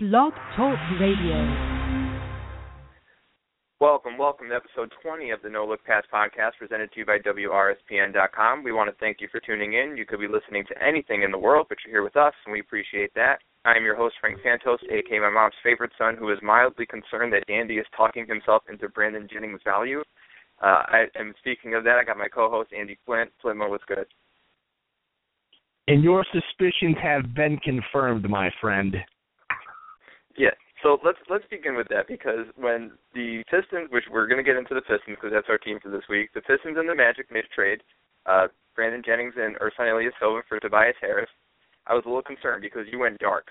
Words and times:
Blog 0.00 0.32
Talk 0.54 0.78
Radio. 1.00 1.42
Welcome, 3.80 4.16
welcome 4.16 4.48
to 4.48 4.54
episode 4.54 4.92
20 5.02 5.30
of 5.30 5.42
the 5.42 5.50
No 5.50 5.66
Look 5.66 5.84
Pass 5.84 6.04
podcast 6.14 6.52
presented 6.56 6.92
to 6.92 7.00
you 7.00 7.04
by 7.04 7.18
WRSPN.com. 7.18 8.62
We 8.62 8.70
want 8.70 8.88
to 8.88 8.96
thank 9.00 9.20
you 9.20 9.26
for 9.32 9.40
tuning 9.40 9.72
in. 9.72 9.96
You 9.96 10.06
could 10.06 10.20
be 10.20 10.28
listening 10.28 10.64
to 10.68 10.80
anything 10.80 11.24
in 11.24 11.32
the 11.32 11.38
world, 11.38 11.66
but 11.68 11.78
you're 11.84 11.94
here 11.94 12.04
with 12.04 12.16
us, 12.16 12.32
and 12.46 12.52
we 12.52 12.60
appreciate 12.60 13.12
that. 13.16 13.38
I 13.64 13.76
am 13.76 13.82
your 13.82 13.96
host, 13.96 14.14
Frank 14.20 14.38
Santos, 14.44 14.78
aka 14.88 15.18
my 15.18 15.30
mom's 15.30 15.58
favorite 15.64 15.90
son, 15.98 16.14
who 16.16 16.30
is 16.30 16.38
mildly 16.44 16.86
concerned 16.86 17.32
that 17.32 17.52
Andy 17.52 17.78
is 17.78 17.86
talking 17.96 18.24
himself 18.24 18.62
into 18.70 18.88
Brandon 18.90 19.26
Jennings' 19.28 19.62
value. 19.64 20.02
Uh, 20.62 20.86
I, 20.86 21.06
am 21.16 21.34
speaking 21.40 21.74
of 21.74 21.82
that, 21.82 21.98
I 21.98 22.04
got 22.04 22.16
my 22.16 22.28
co-host, 22.28 22.70
Andy 22.70 22.96
Flint. 23.04 23.32
Flint, 23.42 23.58
what's 23.58 23.82
good? 23.88 24.06
And 25.88 26.04
your 26.04 26.24
suspicions 26.32 26.94
have 27.02 27.34
been 27.34 27.56
confirmed, 27.64 28.30
my 28.30 28.48
friend. 28.60 28.94
Yeah. 30.38 30.54
So 30.82 30.98
let's 31.04 31.18
let's 31.28 31.44
begin 31.50 31.74
with 31.74 31.88
that 31.90 32.06
because 32.06 32.46
when 32.54 32.92
the 33.12 33.42
Pistons, 33.50 33.90
which 33.90 34.06
we're 34.10 34.30
going 34.30 34.38
to 34.38 34.46
get 34.46 34.56
into 34.56 34.74
the 34.74 34.86
Pistons 34.86 35.18
because 35.18 35.34
that's 35.34 35.50
our 35.50 35.58
team 35.58 35.78
for 35.82 35.90
this 35.90 36.06
week, 36.08 36.30
the 36.32 36.40
Pistons 36.40 36.78
and 36.78 36.88
the 36.88 36.94
Magic 36.94 37.26
made 37.32 37.44
a 37.44 37.54
trade, 37.54 37.82
uh, 38.26 38.46
Brandon 38.76 39.02
Jennings 39.04 39.34
and 39.36 39.58
Ersan 39.58 39.90
Ilyasova 39.90 40.42
for 40.48 40.60
Tobias 40.60 40.94
Harris. 41.00 41.28
I 41.88 41.94
was 41.94 42.04
a 42.06 42.08
little 42.08 42.22
concerned 42.22 42.62
because 42.62 42.86
you 42.90 43.00
went 43.00 43.18
dark. 43.18 43.48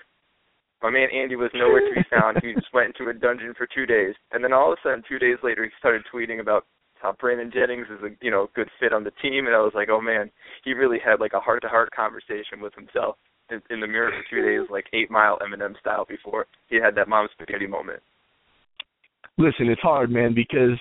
My 0.82 0.88
man 0.88 1.08
Andy 1.12 1.36
was 1.36 1.50
nowhere 1.52 1.84
to 1.84 1.94
be 1.94 2.06
found. 2.16 2.38
He 2.40 2.54
just 2.54 2.72
went 2.72 2.96
into 2.96 3.10
a 3.10 3.14
dungeon 3.14 3.52
for 3.52 3.68
two 3.68 3.84
days, 3.84 4.14
and 4.32 4.42
then 4.42 4.54
all 4.54 4.72
of 4.72 4.78
a 4.78 4.88
sudden, 4.88 5.04
two 5.06 5.18
days 5.18 5.36
later, 5.42 5.64
he 5.64 5.70
started 5.78 6.02
tweeting 6.08 6.40
about 6.40 6.64
how 6.94 7.12
Brandon 7.20 7.50
Jennings 7.52 7.86
is 7.92 8.02
a 8.02 8.16
you 8.24 8.30
know 8.30 8.48
good 8.54 8.70
fit 8.80 8.94
on 8.94 9.04
the 9.04 9.12
team, 9.20 9.46
and 9.46 9.54
I 9.54 9.60
was 9.60 9.72
like, 9.74 9.90
oh 9.90 10.00
man, 10.00 10.30
he 10.64 10.72
really 10.72 10.98
had 10.98 11.20
like 11.20 11.34
a 11.34 11.40
heart 11.40 11.60
to 11.62 11.68
heart 11.68 11.90
conversation 11.92 12.62
with 12.62 12.72
himself 12.72 13.18
in, 13.50 13.62
in 13.70 13.80
the 13.80 13.86
mirror 13.86 14.10
for 14.10 14.36
two 14.36 14.42
days, 14.42 14.68
like 14.70 14.86
Eight 14.92 15.10
Mile 15.10 15.38
Eminem 15.38 15.78
style, 15.80 16.04
before 16.08 16.46
he 16.68 16.76
had 16.76 16.94
that 16.96 17.08
mom 17.08 17.28
spaghetti 17.32 17.66
moment. 17.66 18.00
Listen, 19.36 19.68
it's 19.68 19.80
hard, 19.80 20.10
man, 20.10 20.34
because 20.34 20.78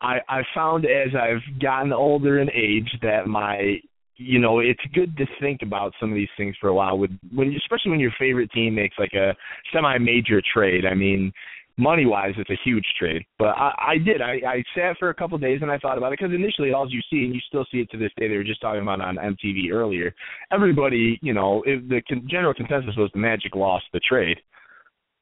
I 0.00 0.18
I 0.28 0.42
found 0.54 0.84
as 0.84 1.14
I've 1.14 1.60
gotten 1.60 1.92
older 1.92 2.40
in 2.40 2.50
age 2.50 2.88
that 3.02 3.26
my 3.26 3.80
you 4.16 4.38
know 4.38 4.58
it's 4.58 4.80
good 4.94 5.16
to 5.16 5.26
think 5.40 5.60
about 5.62 5.92
some 6.00 6.10
of 6.10 6.16
these 6.16 6.28
things 6.36 6.56
for 6.60 6.68
a 6.68 6.74
while 6.74 6.98
with 6.98 7.10
when 7.34 7.54
especially 7.56 7.92
when 7.92 8.00
your 8.00 8.12
favorite 8.18 8.50
team 8.50 8.74
makes 8.74 8.96
like 8.98 9.12
a 9.14 9.34
semi 9.72 9.96
major 9.98 10.42
trade 10.52 10.84
i 10.84 10.92
mean 10.92 11.32
money 11.78 12.04
wise 12.04 12.34
it's 12.36 12.50
a 12.50 12.58
huge 12.64 12.84
trade 12.98 13.22
but 13.38 13.48
i 13.56 13.72
i 13.78 13.98
did 13.98 14.20
i 14.20 14.40
i 14.46 14.62
sat 14.74 14.96
for 14.98 15.10
a 15.10 15.14
couple 15.14 15.36
of 15.36 15.40
days 15.40 15.60
and 15.62 15.70
i 15.70 15.78
thought 15.78 15.96
about 15.96 16.12
it 16.12 16.18
because 16.18 16.34
initially 16.34 16.72
all 16.72 16.90
you 16.90 17.00
see 17.10 17.24
and 17.24 17.34
you 17.34 17.40
still 17.46 17.64
see 17.70 17.78
it 17.78 17.90
to 17.90 17.96
this 17.96 18.10
day 18.18 18.28
they 18.28 18.36
were 18.36 18.44
just 18.44 18.60
talking 18.60 18.82
about 18.82 19.00
on 19.00 19.16
mtv 19.16 19.70
earlier 19.72 20.12
everybody 20.52 21.18
you 21.22 21.32
know 21.32 21.62
if 21.66 21.86
the 21.88 22.02
con- 22.08 22.26
general 22.28 22.52
consensus 22.52 22.96
was 22.96 23.10
the 23.14 23.20
magic 23.20 23.54
lost 23.54 23.84
the 23.92 24.00
trade 24.00 24.38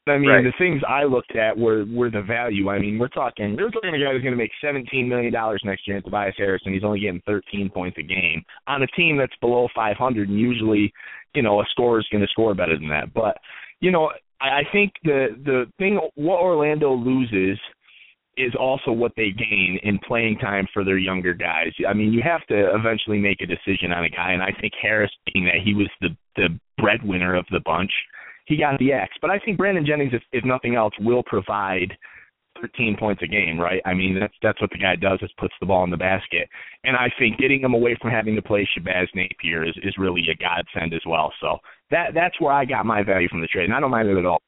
I 0.08 0.18
mean, 0.18 0.30
Right. 0.30 0.44
the 0.44 0.52
things 0.56 0.82
I 0.88 1.02
looked 1.02 1.34
at 1.34 1.58
were 1.58 1.84
were 1.86 2.10
the 2.10 2.22
value. 2.22 2.68
I 2.70 2.78
mean, 2.78 2.96
we're 2.96 3.08
talking. 3.08 3.56
We're 3.56 3.70
talking 3.70 3.92
a 3.92 3.98
guy 3.98 4.12
who's 4.12 4.22
going 4.22 4.34
to 4.34 4.38
make 4.38 4.52
seventeen 4.60 5.08
million 5.08 5.32
dollars 5.32 5.60
next 5.64 5.86
year 5.88 5.96
in 5.96 6.02
Tobias 6.04 6.34
Harris, 6.38 6.62
and 6.64 6.72
he's 6.72 6.84
only 6.84 7.00
getting 7.00 7.20
thirteen 7.26 7.68
points 7.68 7.98
a 7.98 8.02
game 8.02 8.44
on 8.68 8.82
a 8.82 8.86
team 8.88 9.16
that's 9.16 9.34
below 9.40 9.66
five 9.74 9.96
hundred. 9.96 10.28
And 10.28 10.38
usually, 10.38 10.92
you 11.34 11.42
know, 11.42 11.60
a 11.60 11.64
scorer 11.72 11.98
is 11.98 12.06
going 12.12 12.22
to 12.22 12.28
score 12.30 12.54
better 12.54 12.78
than 12.78 12.88
that. 12.90 13.12
But 13.14 13.36
you 13.80 13.90
know, 13.90 14.12
I, 14.40 14.48
I 14.48 14.62
think 14.72 14.92
the 15.04 15.28
the 15.44 15.64
thing 15.78 15.98
what 16.14 16.40
Orlando 16.40 16.92
loses 16.92 17.58
is 18.36 18.52
also 18.58 18.92
what 18.92 19.12
they 19.16 19.30
gain 19.30 19.78
in 19.82 19.98
playing 20.06 20.36
time 20.38 20.66
for 20.74 20.84
their 20.84 20.98
younger 20.98 21.32
guys. 21.32 21.72
I 21.88 21.94
mean, 21.94 22.12
you 22.12 22.20
have 22.22 22.46
to 22.48 22.74
eventually 22.74 23.18
make 23.18 23.40
a 23.40 23.46
decision 23.46 23.92
on 23.92 24.04
a 24.04 24.10
guy, 24.10 24.32
and 24.32 24.42
I 24.42 24.50
think 24.60 24.74
Harris, 24.80 25.10
being 25.32 25.46
that 25.46 25.62
he 25.64 25.74
was 25.74 25.88
the 26.00 26.10
the 26.36 26.48
breadwinner 26.78 27.34
of 27.34 27.46
the 27.50 27.60
bunch, 27.64 27.90
he 28.46 28.56
got 28.56 28.78
the 28.78 28.92
X. 28.92 29.12
But 29.20 29.30
I 29.30 29.38
think 29.38 29.56
Brandon 29.56 29.86
Jennings, 29.86 30.12
if, 30.12 30.22
if 30.32 30.44
nothing 30.44 30.74
else, 30.74 30.92
will 31.00 31.22
provide 31.24 31.96
13 32.60 32.96
points 32.98 33.22
a 33.22 33.26
game, 33.26 33.58
right? 33.58 33.80
I 33.84 33.94
mean, 33.94 34.18
that's 34.18 34.34
that's 34.42 34.60
what 34.60 34.70
the 34.70 34.78
guy 34.78 34.96
does 34.96 35.18
is 35.22 35.30
puts 35.38 35.54
the 35.60 35.66
ball 35.66 35.84
in 35.84 35.90
the 35.90 35.96
basket. 35.96 36.48
And 36.84 36.96
I 36.96 37.10
think 37.18 37.38
getting 37.38 37.60
him 37.60 37.74
away 37.74 37.96
from 38.00 38.10
having 38.10 38.36
to 38.36 38.42
play 38.42 38.68
Shabazz 38.76 39.08
Napier 39.14 39.64
is 39.64 39.74
is 39.82 39.94
really 39.98 40.22
a 40.30 40.36
godsend 40.36 40.94
as 40.94 41.02
well. 41.06 41.32
So 41.40 41.58
that 41.90 42.14
that's 42.14 42.40
where 42.40 42.52
I 42.52 42.64
got 42.64 42.86
my 42.86 43.02
value 43.02 43.28
from 43.28 43.40
the 43.40 43.46
trade, 43.46 43.64
and 43.64 43.74
I 43.74 43.80
don't 43.80 43.90
mind 43.90 44.08
it 44.08 44.18
at 44.18 44.26
all. 44.26 44.42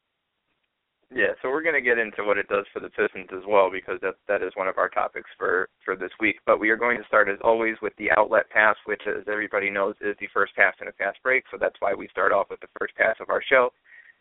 Yeah, 1.15 1.33
so 1.41 1.49
we're 1.49 1.63
going 1.63 1.75
to 1.75 1.81
get 1.81 1.97
into 1.97 2.23
what 2.23 2.37
it 2.37 2.49
does 2.49 2.67
for 2.71 2.81
the 2.81 2.91
Pistons 2.91 3.33
as 3.33 3.43
well 3.49 3.71
because 3.73 3.99
that 4.03 4.17
that 4.29 4.43
is 4.43 4.53
one 4.57 4.69
of 4.69 4.77
our 4.77 4.91
topics 4.91 5.31
for 5.39 5.69
for 5.83 5.97
this 5.97 6.11
week. 6.21 6.37
But 6.45 6.61
we 6.61 6.69
are 6.69 6.77
going 6.77 6.99
to 6.99 7.07
start 7.07 7.31
as 7.31 7.39
always 7.43 7.77
with 7.81 7.95
the 7.97 8.11
outlet 8.11 8.51
pass, 8.51 8.77
which, 8.85 9.01
as 9.07 9.25
everybody 9.27 9.71
knows, 9.71 9.95
is 10.03 10.17
the 10.21 10.29
first 10.35 10.55
pass 10.55 10.75
in 10.83 10.89
a 10.89 10.93
fast 10.93 11.19
break. 11.23 11.45
So 11.51 11.57
that's 11.59 11.81
why 11.81 11.95
we 11.95 12.09
start 12.09 12.33
off 12.33 12.51
with 12.51 12.61
the 12.61 12.69
first 12.79 12.95
pass 12.97 13.17
of 13.21 13.31
our 13.31 13.43
show. 13.43 13.71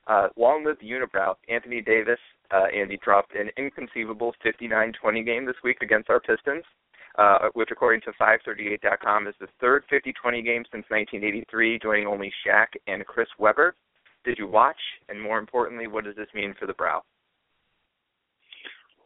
Uh, 0.07 0.29
long 0.37 0.63
live 0.63 0.77
the 0.79 0.89
unibrow, 0.89 1.35
Anthony 1.49 1.81
Davis. 1.81 2.19
Uh, 2.49 2.65
Andy 2.73 2.97
dropped 3.03 3.35
an 3.35 3.49
inconceivable 3.57 4.33
59-20 4.45 5.25
game 5.25 5.45
this 5.45 5.55
week 5.63 5.77
against 5.81 6.09
our 6.09 6.21
Pistons, 6.21 6.63
uh, 7.17 7.49
which, 7.53 7.69
according 7.71 8.01
to 8.01 8.11
538.com, 8.19 9.27
is 9.27 9.35
the 9.41 9.47
third 9.59 9.83
50-20 9.91 10.45
game 10.45 10.63
since 10.71 10.85
1983, 10.89 11.79
joining 11.79 12.07
only 12.07 12.31
Shaq 12.45 12.67
and 12.87 13.05
Chris 13.05 13.27
Webber. 13.37 13.75
Did 14.23 14.37
you 14.37 14.47
watch? 14.47 14.79
And 15.09 15.21
more 15.21 15.39
importantly, 15.39 15.87
what 15.87 16.05
does 16.05 16.15
this 16.15 16.27
mean 16.33 16.53
for 16.57 16.67
the 16.67 16.73
Brow? 16.73 17.01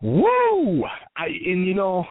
Woo! 0.01 0.83
I 1.15 1.25
and 1.27 1.65
you 1.65 1.75
know, 1.75 2.05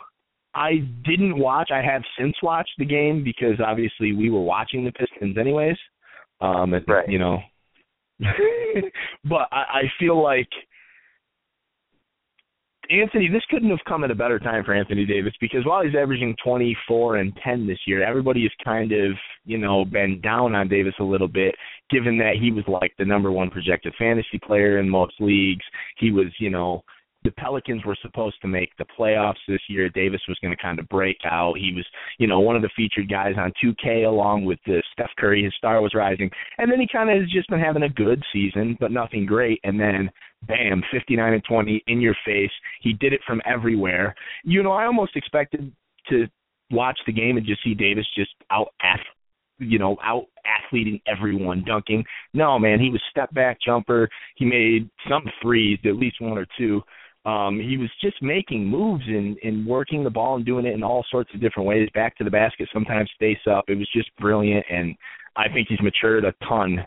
I 0.55 0.89
didn't 1.05 1.39
watch. 1.39 1.71
I 1.73 1.83
have 1.83 2.03
since 2.19 2.37
watched 2.43 2.75
the 2.79 2.85
game 2.85 3.25
because 3.25 3.61
obviously 3.65 4.13
we 4.13 4.31
were 4.31 4.43
watching 4.43 4.85
the 4.85 4.93
Pistons 4.93 5.37
anyways. 5.39 5.77
Um, 6.41 6.73
and, 6.75 6.85
Right. 6.89 7.09
you 7.09 7.19
know, 7.19 7.41
but 9.25 9.49
I, 9.53 9.57
I 9.57 9.83
feel 9.99 10.23
like 10.23 10.49
Anthony. 12.91 13.29
This 13.29 13.43
couldn't 13.51 13.71
have 13.71 13.79
come 13.87 14.05
at 14.05 14.11
a 14.11 14.15
better 14.15 14.39
time 14.39 14.65
for 14.65 14.75
Anthony 14.75 15.07
Davis 15.07 15.33
because 15.41 15.65
while 15.65 15.83
he's 15.83 15.95
averaging 15.95 16.35
24 16.45 17.17
and 17.17 17.33
10 17.45 17.67
this 17.67 17.79
year, 17.87 18.03
everybody 18.03 18.43
has 18.43 18.51
kind 18.65 18.93
of 18.93 19.13
you 19.45 19.59
know 19.59 19.85
been 19.85 20.21
down 20.21 20.55
on 20.55 20.69
Davis 20.69 20.95
a 21.01 21.05
little 21.05 21.29
bit, 21.29 21.55
given 21.91 22.19
that 22.19 22.37
he 22.41 22.51
was 22.51 22.65
like 22.67 22.93
the 22.99 23.05
number 23.05 23.31
one 23.31 23.51
projected 23.51 23.95
fantasy 23.99 24.39
player 24.45 24.79
in 24.79 24.89
most 24.89 25.15
leagues. 25.21 25.65
He 25.99 26.11
was 26.11 26.27
you 26.39 26.51
know 26.51 26.83
the 27.23 27.31
Pelicans 27.33 27.85
were 27.85 27.97
supposed 28.01 28.41
to 28.43 28.49
make 28.49 28.71
the 28.79 28.87
playoffs 28.99 29.35
this 29.47 29.61
year. 29.69 29.89
Davis 29.89 30.21
was 30.29 30.39
going 30.41 30.55
to 30.55 30.63
kind 30.63 30.79
of 30.79 30.89
break 30.89 31.19
out. 31.25 31.59
He 31.59 31.73
was, 31.75 31.87
you 32.19 32.27
know, 32.27 32.41
one 32.41 32.57
of 32.57 32.63
the 32.63 32.71
featured 32.77 33.11
guys 33.11 33.35
on 33.37 33.53
2K 33.63 34.07
along 34.07 34.45
with 34.45 34.59
the 34.67 34.83
Steph 34.93 35.11
Curry. 35.19 35.45
His 35.45 35.55
star 35.57 35.83
was 35.83 35.95
rising, 35.95 36.31
and 36.59 36.71
then 36.71 36.81
he 36.81 36.89
kind 36.91 37.11
of 37.11 37.21
has 37.21 37.31
just 37.31 37.49
been 37.51 37.61
having 37.61 37.83
a 37.83 37.89
good 37.89 38.23
season, 38.33 38.77
but 38.81 38.91
nothing 38.91 39.27
great. 39.27 39.61
And 39.65 39.79
then, 39.79 40.11
bam, 40.47 40.83
59 40.93 41.35
and 41.35 41.45
20 41.45 41.85
in 41.87 42.01
your 42.01 42.17
face. 42.25 42.53
He 42.81 42.95
did 42.95 43.13
it 43.13 43.21
from 43.27 43.43
everywhere. 43.45 44.15
You 44.45 44.63
know, 44.63 44.73
I 44.73 44.87
almost 44.87 45.17
expected 45.17 45.73
to 46.09 46.27
watch 46.71 46.99
the 47.07 47.13
game 47.13 47.37
and 47.37 47.47
just 47.47 47.63
see 47.63 47.75
Davis 47.75 48.07
just 48.17 48.31
out 48.51 48.69
ath 48.83 49.01
you 49.61 49.79
know, 49.79 49.97
out 50.03 50.25
athleting 50.47 51.01
everyone, 51.07 51.63
dunking. 51.67 52.05
No, 52.33 52.59
man, 52.59 52.81
he 52.81 52.91
was 52.91 53.01
step 53.11 53.33
back 53.35 53.59
jumper. 53.65 54.09
He 54.37 54.45
made 54.45 54.89
some 55.09 55.25
threes, 55.43 55.79
at 55.85 55.97
least 55.97 56.21
one 56.21 56.39
or 56.39 56.47
two. 56.59 56.83
Um, 57.27 57.61
he 57.61 57.77
was 57.77 57.91
just 58.01 58.23
making 58.23 58.67
moves 58.67 59.05
and, 59.07 59.37
and 59.43 59.67
working 59.67 60.03
the 60.03 60.11
ball 60.11 60.37
and 60.37 60.47
doing 60.47 60.65
it 60.65 60.73
in 60.73 60.83
all 60.83 61.05
sorts 61.11 61.31
of 61.35 61.41
different 61.41 61.69
ways, 61.69 61.89
back 61.93 62.17
to 62.17 62.25
the 62.25 62.31
basket, 62.31 62.69
sometimes 62.73 63.11
face 63.19 63.39
up. 63.51 63.65
It 63.69 63.77
was 63.77 63.89
just 63.95 64.11
brilliant, 64.17 64.65
and 64.71 64.95
I 65.37 65.49
think 65.53 65.69
he's 65.69 65.83
matured 65.83 66.25
a 66.25 66.33
ton. 66.49 66.79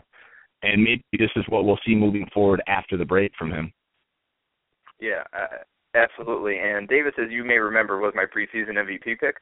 And 0.62 0.82
maybe 0.82 1.04
this 1.12 1.30
is 1.36 1.44
what 1.48 1.64
we'll 1.64 1.78
see 1.86 1.94
moving 1.94 2.26
forward 2.34 2.62
after 2.66 2.96
the 2.96 3.04
break 3.04 3.32
from 3.38 3.52
him. 3.52 3.72
Yeah, 5.00 5.22
uh, 5.32 5.58
absolutely. 5.94 6.58
And 6.58 6.88
Davis, 6.88 7.12
as 7.18 7.30
you 7.30 7.44
may 7.44 7.58
remember, 7.58 8.00
was 8.00 8.14
my 8.16 8.24
preseason 8.24 8.74
MVP 8.74 9.20
pick. 9.20 9.36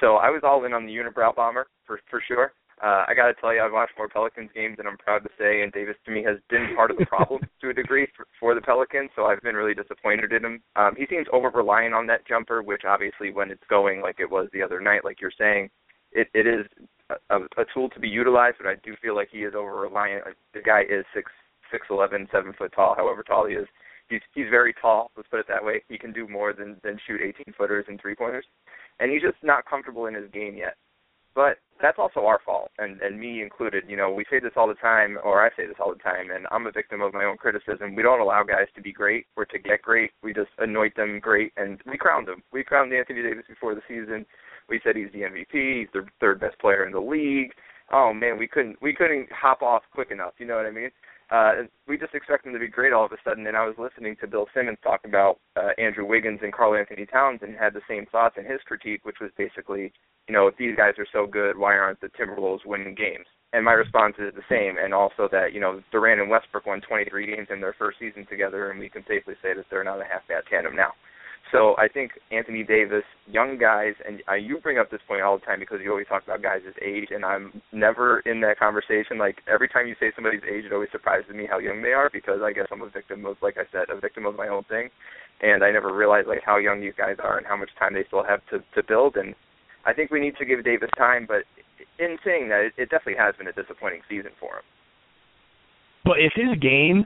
So 0.00 0.16
I 0.16 0.30
was 0.30 0.40
all 0.42 0.64
in 0.64 0.72
on 0.72 0.86
the 0.86 0.92
unibrow 0.92 1.34
bomber 1.34 1.66
for 1.86 2.00
for 2.10 2.22
sure. 2.26 2.52
Uh, 2.82 3.04
I 3.06 3.14
got 3.14 3.28
to 3.28 3.34
tell 3.34 3.54
you, 3.54 3.62
I've 3.62 3.72
watched 3.72 3.92
more 3.96 4.08
Pelicans 4.08 4.50
games 4.52 4.76
than 4.76 4.88
I'm 4.88 4.98
proud 4.98 5.22
to 5.22 5.30
say, 5.38 5.62
and 5.62 5.70
Davis 5.70 5.94
to 6.04 6.10
me 6.10 6.24
has 6.24 6.38
been 6.50 6.74
part 6.74 6.90
of 6.90 6.96
the 6.96 7.06
problem 7.06 7.40
to 7.60 7.70
a 7.70 7.72
degree 7.72 8.08
for, 8.16 8.26
for 8.40 8.54
the 8.56 8.60
Pelicans. 8.60 9.10
So 9.14 9.26
I've 9.26 9.40
been 9.40 9.54
really 9.54 9.74
disappointed 9.74 10.32
in 10.32 10.44
him. 10.44 10.62
Um, 10.74 10.94
he 10.98 11.06
seems 11.08 11.28
over 11.32 11.50
reliant 11.50 11.94
on 11.94 12.08
that 12.08 12.26
jumper, 12.26 12.60
which 12.60 12.82
obviously, 12.84 13.30
when 13.30 13.52
it's 13.52 13.62
going 13.70 14.00
like 14.00 14.16
it 14.18 14.28
was 14.28 14.48
the 14.52 14.62
other 14.62 14.80
night, 14.80 15.04
like 15.04 15.20
you're 15.20 15.30
saying, 15.38 15.70
it 16.10 16.26
it 16.34 16.48
is 16.48 16.66
a, 17.30 17.36
a 17.36 17.64
tool 17.72 17.88
to 17.90 18.00
be 18.00 18.08
utilized. 18.08 18.56
But 18.58 18.68
I 18.68 18.74
do 18.82 18.96
feel 19.00 19.14
like 19.14 19.28
he 19.30 19.44
is 19.44 19.54
over 19.56 19.76
reliant. 19.76 20.24
The 20.52 20.60
guy 20.60 20.82
is 20.82 21.04
six 21.14 21.30
six 21.70 21.86
eleven, 21.88 22.26
seven 22.32 22.52
foot 22.52 22.72
tall, 22.74 22.96
however 22.96 23.22
tall 23.22 23.46
he 23.46 23.54
is. 23.54 23.68
He's 24.08 24.20
he's 24.34 24.50
very 24.50 24.74
tall. 24.74 25.12
Let's 25.16 25.28
put 25.28 25.38
it 25.38 25.46
that 25.48 25.64
way. 25.64 25.84
He 25.88 25.98
can 25.98 26.12
do 26.12 26.26
more 26.26 26.52
than 26.52 26.76
than 26.82 26.98
shoot 27.06 27.20
18 27.22 27.54
footers 27.56 27.84
and 27.86 28.00
three 28.00 28.16
pointers, 28.16 28.44
and 28.98 29.12
he's 29.12 29.22
just 29.22 29.38
not 29.44 29.66
comfortable 29.66 30.06
in 30.06 30.14
his 30.14 30.28
game 30.32 30.56
yet. 30.56 30.74
But 31.34 31.58
that's 31.80 31.98
also 31.98 32.26
our 32.26 32.40
fault, 32.44 32.70
and 32.78 33.00
and 33.00 33.18
me 33.18 33.42
included. 33.42 33.84
You 33.88 33.96
know, 33.96 34.12
we 34.12 34.24
say 34.30 34.38
this 34.38 34.52
all 34.56 34.68
the 34.68 34.74
time, 34.74 35.18
or 35.24 35.44
I 35.44 35.50
say 35.56 35.66
this 35.66 35.76
all 35.80 35.92
the 35.92 36.02
time, 36.02 36.30
and 36.30 36.46
I'm 36.50 36.66
a 36.66 36.72
victim 36.72 37.00
of 37.00 37.12
my 37.12 37.24
own 37.24 37.36
criticism. 37.36 37.94
We 37.94 38.02
don't 38.02 38.20
allow 38.20 38.44
guys 38.44 38.68
to 38.76 38.82
be 38.82 38.92
great 38.92 39.26
or 39.36 39.44
to 39.46 39.58
get 39.58 39.82
great. 39.82 40.10
We 40.22 40.32
just 40.32 40.50
anoint 40.58 40.94
them 40.96 41.18
great, 41.20 41.52
and 41.56 41.80
we 41.86 41.98
crown 41.98 42.24
them. 42.24 42.42
We 42.52 42.62
crowned 42.62 42.92
Anthony 42.92 43.22
Davis 43.22 43.44
before 43.48 43.74
the 43.74 43.82
season. 43.88 44.26
We 44.68 44.80
said 44.84 44.94
he's 44.94 45.12
the 45.12 45.22
MVP. 45.22 45.80
He's 45.80 45.88
the 45.92 46.06
third 46.20 46.40
best 46.40 46.58
player 46.60 46.86
in 46.86 46.92
the 46.92 47.00
league. 47.00 47.52
Oh 47.92 48.12
man, 48.14 48.38
we 48.38 48.46
couldn't 48.46 48.80
we 48.80 48.94
couldn't 48.94 49.28
hop 49.32 49.60
off 49.62 49.82
quick 49.92 50.10
enough. 50.10 50.34
You 50.38 50.46
know 50.46 50.56
what 50.56 50.66
I 50.66 50.70
mean? 50.70 50.90
Uh, 51.30 51.52
we 51.86 51.96
just 51.98 52.14
expect 52.14 52.46
him 52.46 52.52
to 52.52 52.58
be 52.58 52.68
great 52.68 52.92
all 52.92 53.04
of 53.04 53.12
a 53.12 53.16
sudden. 53.24 53.46
And 53.46 53.56
I 53.56 53.66
was 53.66 53.76
listening 53.78 54.16
to 54.20 54.26
Bill 54.26 54.46
Simmons 54.54 54.78
talk 54.82 55.00
about 55.04 55.38
uh, 55.56 55.70
Andrew 55.78 56.06
Wiggins 56.06 56.40
and 56.42 56.52
Karl-Anthony 56.52 57.06
Towns, 57.06 57.40
and 57.42 57.56
had 57.56 57.74
the 57.74 57.80
same 57.88 58.06
thoughts 58.06 58.36
in 58.38 58.44
his 58.44 58.60
critique, 58.66 59.04
which 59.04 59.20
was 59.20 59.30
basically, 59.36 59.92
you 60.28 60.34
know, 60.34 60.46
if 60.46 60.56
these 60.56 60.76
guys 60.76 60.94
are 60.98 61.06
so 61.12 61.26
good, 61.26 61.56
why 61.56 61.76
aren't 61.76 62.00
the 62.00 62.08
Timberwolves 62.08 62.66
winning 62.66 62.94
games? 62.94 63.26
And 63.52 63.64
my 63.64 63.72
response 63.72 64.14
is 64.18 64.32
the 64.34 64.48
same, 64.48 64.76
and 64.82 64.94
also 64.94 65.28
that 65.30 65.52
you 65.52 65.60
know 65.60 65.82
Durant 65.92 66.22
and 66.22 66.30
Westbrook 66.30 66.64
won 66.64 66.80
23 66.80 67.26
games 67.26 67.48
in 67.50 67.60
their 67.60 67.74
first 67.78 67.98
season 67.98 68.24
together, 68.24 68.70
and 68.70 68.80
we 68.80 68.88
can 68.88 69.04
safely 69.06 69.34
say 69.42 69.52
that 69.52 69.66
they're 69.70 69.84
not 69.84 70.00
a 70.00 70.04
half 70.04 70.26
bad 70.26 70.44
tandem 70.48 70.74
now. 70.74 70.92
So 71.52 71.76
I 71.76 71.86
think 71.86 72.12
Anthony 72.30 72.64
Davis, 72.64 73.04
young 73.26 73.58
guys, 73.58 73.92
and 74.08 74.22
uh, 74.26 74.34
you 74.34 74.58
bring 74.58 74.78
up 74.78 74.90
this 74.90 75.04
point 75.06 75.20
all 75.20 75.38
the 75.38 75.44
time 75.44 75.60
because 75.60 75.80
you 75.84 75.90
always 75.90 76.06
talk 76.06 76.24
about 76.24 76.42
guys' 76.42 76.62
age, 76.80 77.08
and 77.10 77.26
I'm 77.26 77.60
never 77.72 78.20
in 78.20 78.40
that 78.40 78.58
conversation. 78.58 79.18
Like 79.18 79.36
every 79.46 79.68
time 79.68 79.86
you 79.86 79.94
say 80.00 80.12
somebody's 80.16 80.40
age, 80.48 80.64
it 80.64 80.72
always 80.72 80.88
surprises 80.90 81.30
me 81.34 81.46
how 81.48 81.58
young 81.58 81.82
they 81.82 81.92
are 81.92 82.08
because 82.10 82.40
I 82.42 82.52
guess 82.52 82.66
I'm 82.72 82.80
a 82.80 82.88
victim 82.88 83.26
of, 83.26 83.36
like 83.42 83.56
I 83.58 83.68
said, 83.70 83.94
a 83.94 84.00
victim 84.00 84.24
of 84.24 84.34
my 84.34 84.48
own 84.48 84.64
thing, 84.64 84.88
and 85.42 85.62
I 85.62 85.70
never 85.70 85.94
realized 85.94 86.26
like 86.26 86.40
how 86.44 86.56
young 86.56 86.80
these 86.80 86.96
guys 86.96 87.16
are 87.22 87.36
and 87.36 87.46
how 87.46 87.58
much 87.58 87.70
time 87.78 87.92
they 87.92 88.04
still 88.06 88.24
have 88.24 88.40
to 88.48 88.64
to 88.74 88.82
build. 88.88 89.16
And 89.16 89.34
I 89.84 89.92
think 89.92 90.10
we 90.10 90.20
need 90.20 90.36
to 90.38 90.46
give 90.46 90.64
Davis 90.64 90.90
time, 90.96 91.26
but 91.28 91.44
in 91.98 92.16
saying 92.24 92.48
that, 92.48 92.64
it, 92.64 92.72
it 92.78 92.88
definitely 92.88 93.20
has 93.20 93.36
been 93.36 93.48
a 93.48 93.52
disappointing 93.52 94.00
season 94.08 94.30
for 94.40 94.56
him. 94.56 94.64
But 96.02 96.16
if 96.18 96.32
his 96.34 96.58
game, 96.60 97.04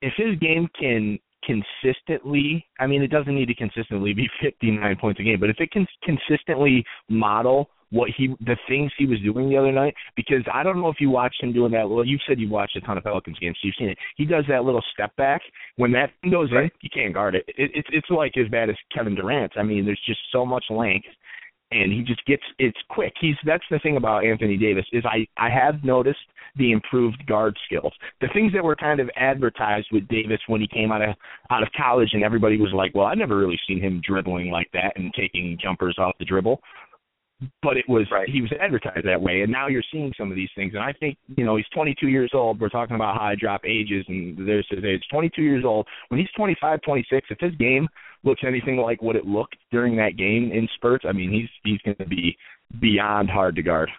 if 0.00 0.14
his 0.16 0.38
game 0.40 0.68
can 0.72 1.18
consistently, 1.46 2.64
I 2.78 2.86
mean, 2.86 3.02
it 3.02 3.10
doesn't 3.10 3.34
need 3.34 3.46
to 3.46 3.54
consistently 3.54 4.12
be 4.12 4.28
59 4.42 4.96
points 5.00 5.20
a 5.20 5.22
game, 5.22 5.40
but 5.40 5.50
if 5.50 5.56
it 5.58 5.70
can 5.70 5.86
consistently 6.02 6.84
model 7.08 7.68
what 7.90 8.10
he, 8.16 8.34
the 8.40 8.56
things 8.68 8.90
he 8.98 9.06
was 9.06 9.20
doing 9.20 9.48
the 9.48 9.56
other 9.56 9.70
night, 9.70 9.94
because 10.16 10.42
I 10.52 10.64
don't 10.64 10.80
know 10.80 10.88
if 10.88 10.96
you 10.98 11.10
watched 11.10 11.40
him 11.42 11.52
doing 11.52 11.70
that. 11.72 11.88
Well, 11.88 12.04
you 12.04 12.18
said 12.26 12.40
you 12.40 12.48
watched 12.48 12.76
a 12.76 12.80
ton 12.80 12.98
of 12.98 13.04
Pelicans 13.04 13.38
games, 13.38 13.56
so 13.60 13.66
you've 13.66 13.76
seen 13.78 13.88
it. 13.88 13.98
He 14.16 14.24
does 14.24 14.44
that 14.48 14.64
little 14.64 14.82
step 14.92 15.14
back 15.16 15.40
when 15.76 15.92
that 15.92 16.10
goes 16.28 16.50
in, 16.50 16.70
you 16.80 16.90
can't 16.92 17.14
guard 17.14 17.36
it. 17.36 17.44
it 17.48 17.70
it's 17.74 17.88
it's 17.92 18.10
like 18.10 18.36
as 18.36 18.48
bad 18.48 18.68
as 18.68 18.76
Kevin 18.92 19.14
Durant. 19.14 19.52
I 19.56 19.62
mean, 19.62 19.84
there's 19.84 20.00
just 20.06 20.20
so 20.32 20.44
much 20.44 20.64
length 20.70 21.06
and 21.70 21.92
he 21.92 22.02
just 22.02 22.24
gets 22.26 22.42
it's 22.58 22.78
quick. 22.88 23.12
He's 23.20 23.36
that's 23.44 23.64
the 23.70 23.78
thing 23.80 23.96
about 23.96 24.24
Anthony 24.24 24.56
Davis 24.56 24.84
is 24.92 25.04
I 25.04 25.26
I 25.36 25.50
have 25.50 25.82
noticed 25.84 26.18
the 26.56 26.72
improved 26.72 27.24
guard 27.26 27.56
skills. 27.66 27.92
The 28.20 28.28
things 28.32 28.52
that 28.52 28.62
were 28.62 28.76
kind 28.76 29.00
of 29.00 29.10
advertised 29.16 29.88
with 29.90 30.06
Davis 30.08 30.40
when 30.46 30.60
he 30.60 30.68
came 30.68 30.92
out 30.92 31.02
of 31.02 31.14
out 31.50 31.62
of 31.62 31.68
college 31.76 32.10
and 32.12 32.22
everybody 32.22 32.58
was 32.58 32.72
like, 32.72 32.94
"Well, 32.94 33.06
I 33.06 33.14
never 33.14 33.36
really 33.36 33.58
seen 33.66 33.80
him 33.80 34.00
dribbling 34.06 34.50
like 34.50 34.70
that 34.72 34.92
and 34.96 35.12
taking 35.14 35.58
jumpers 35.60 35.96
off 35.98 36.14
the 36.18 36.24
dribble." 36.24 36.60
But 37.62 37.76
it 37.76 37.84
was 37.88 38.06
right. 38.12 38.28
he 38.28 38.40
was 38.40 38.52
advertised 38.60 39.06
that 39.06 39.20
way 39.20 39.42
and 39.42 39.50
now 39.50 39.66
you're 39.66 39.82
seeing 39.90 40.14
some 40.16 40.30
of 40.30 40.36
these 40.36 40.48
things 40.54 40.72
and 40.74 40.82
I 40.82 40.92
think, 40.92 41.18
you 41.36 41.44
know, 41.44 41.56
he's 41.56 41.66
22 41.74 42.06
years 42.08 42.30
old. 42.32 42.60
We're 42.60 42.68
talking 42.68 42.94
about 42.94 43.16
high 43.16 43.34
drop 43.34 43.62
ages 43.66 44.04
and 44.08 44.38
there's 44.48 44.66
his 44.70 44.84
age. 44.84 45.02
22 45.10 45.42
years 45.42 45.64
old. 45.64 45.86
When 46.08 46.20
he's 46.20 46.30
25, 46.36 46.80
26, 46.82 47.26
if 47.30 47.40
his 47.40 47.54
game 47.56 47.88
looks 48.24 48.42
anything 48.46 48.76
like 48.76 49.02
what 49.02 49.16
it 49.16 49.26
looked 49.26 49.56
during 49.70 49.96
that 49.96 50.16
game 50.16 50.50
in 50.52 50.68
spurts, 50.74 51.04
I 51.08 51.12
mean, 51.12 51.30
he's 51.30 51.48
he's 51.62 51.80
going 51.82 51.96
to 51.96 52.06
be 52.06 52.36
beyond 52.80 53.30
hard 53.30 53.56
to 53.56 53.62
guard. 53.62 53.90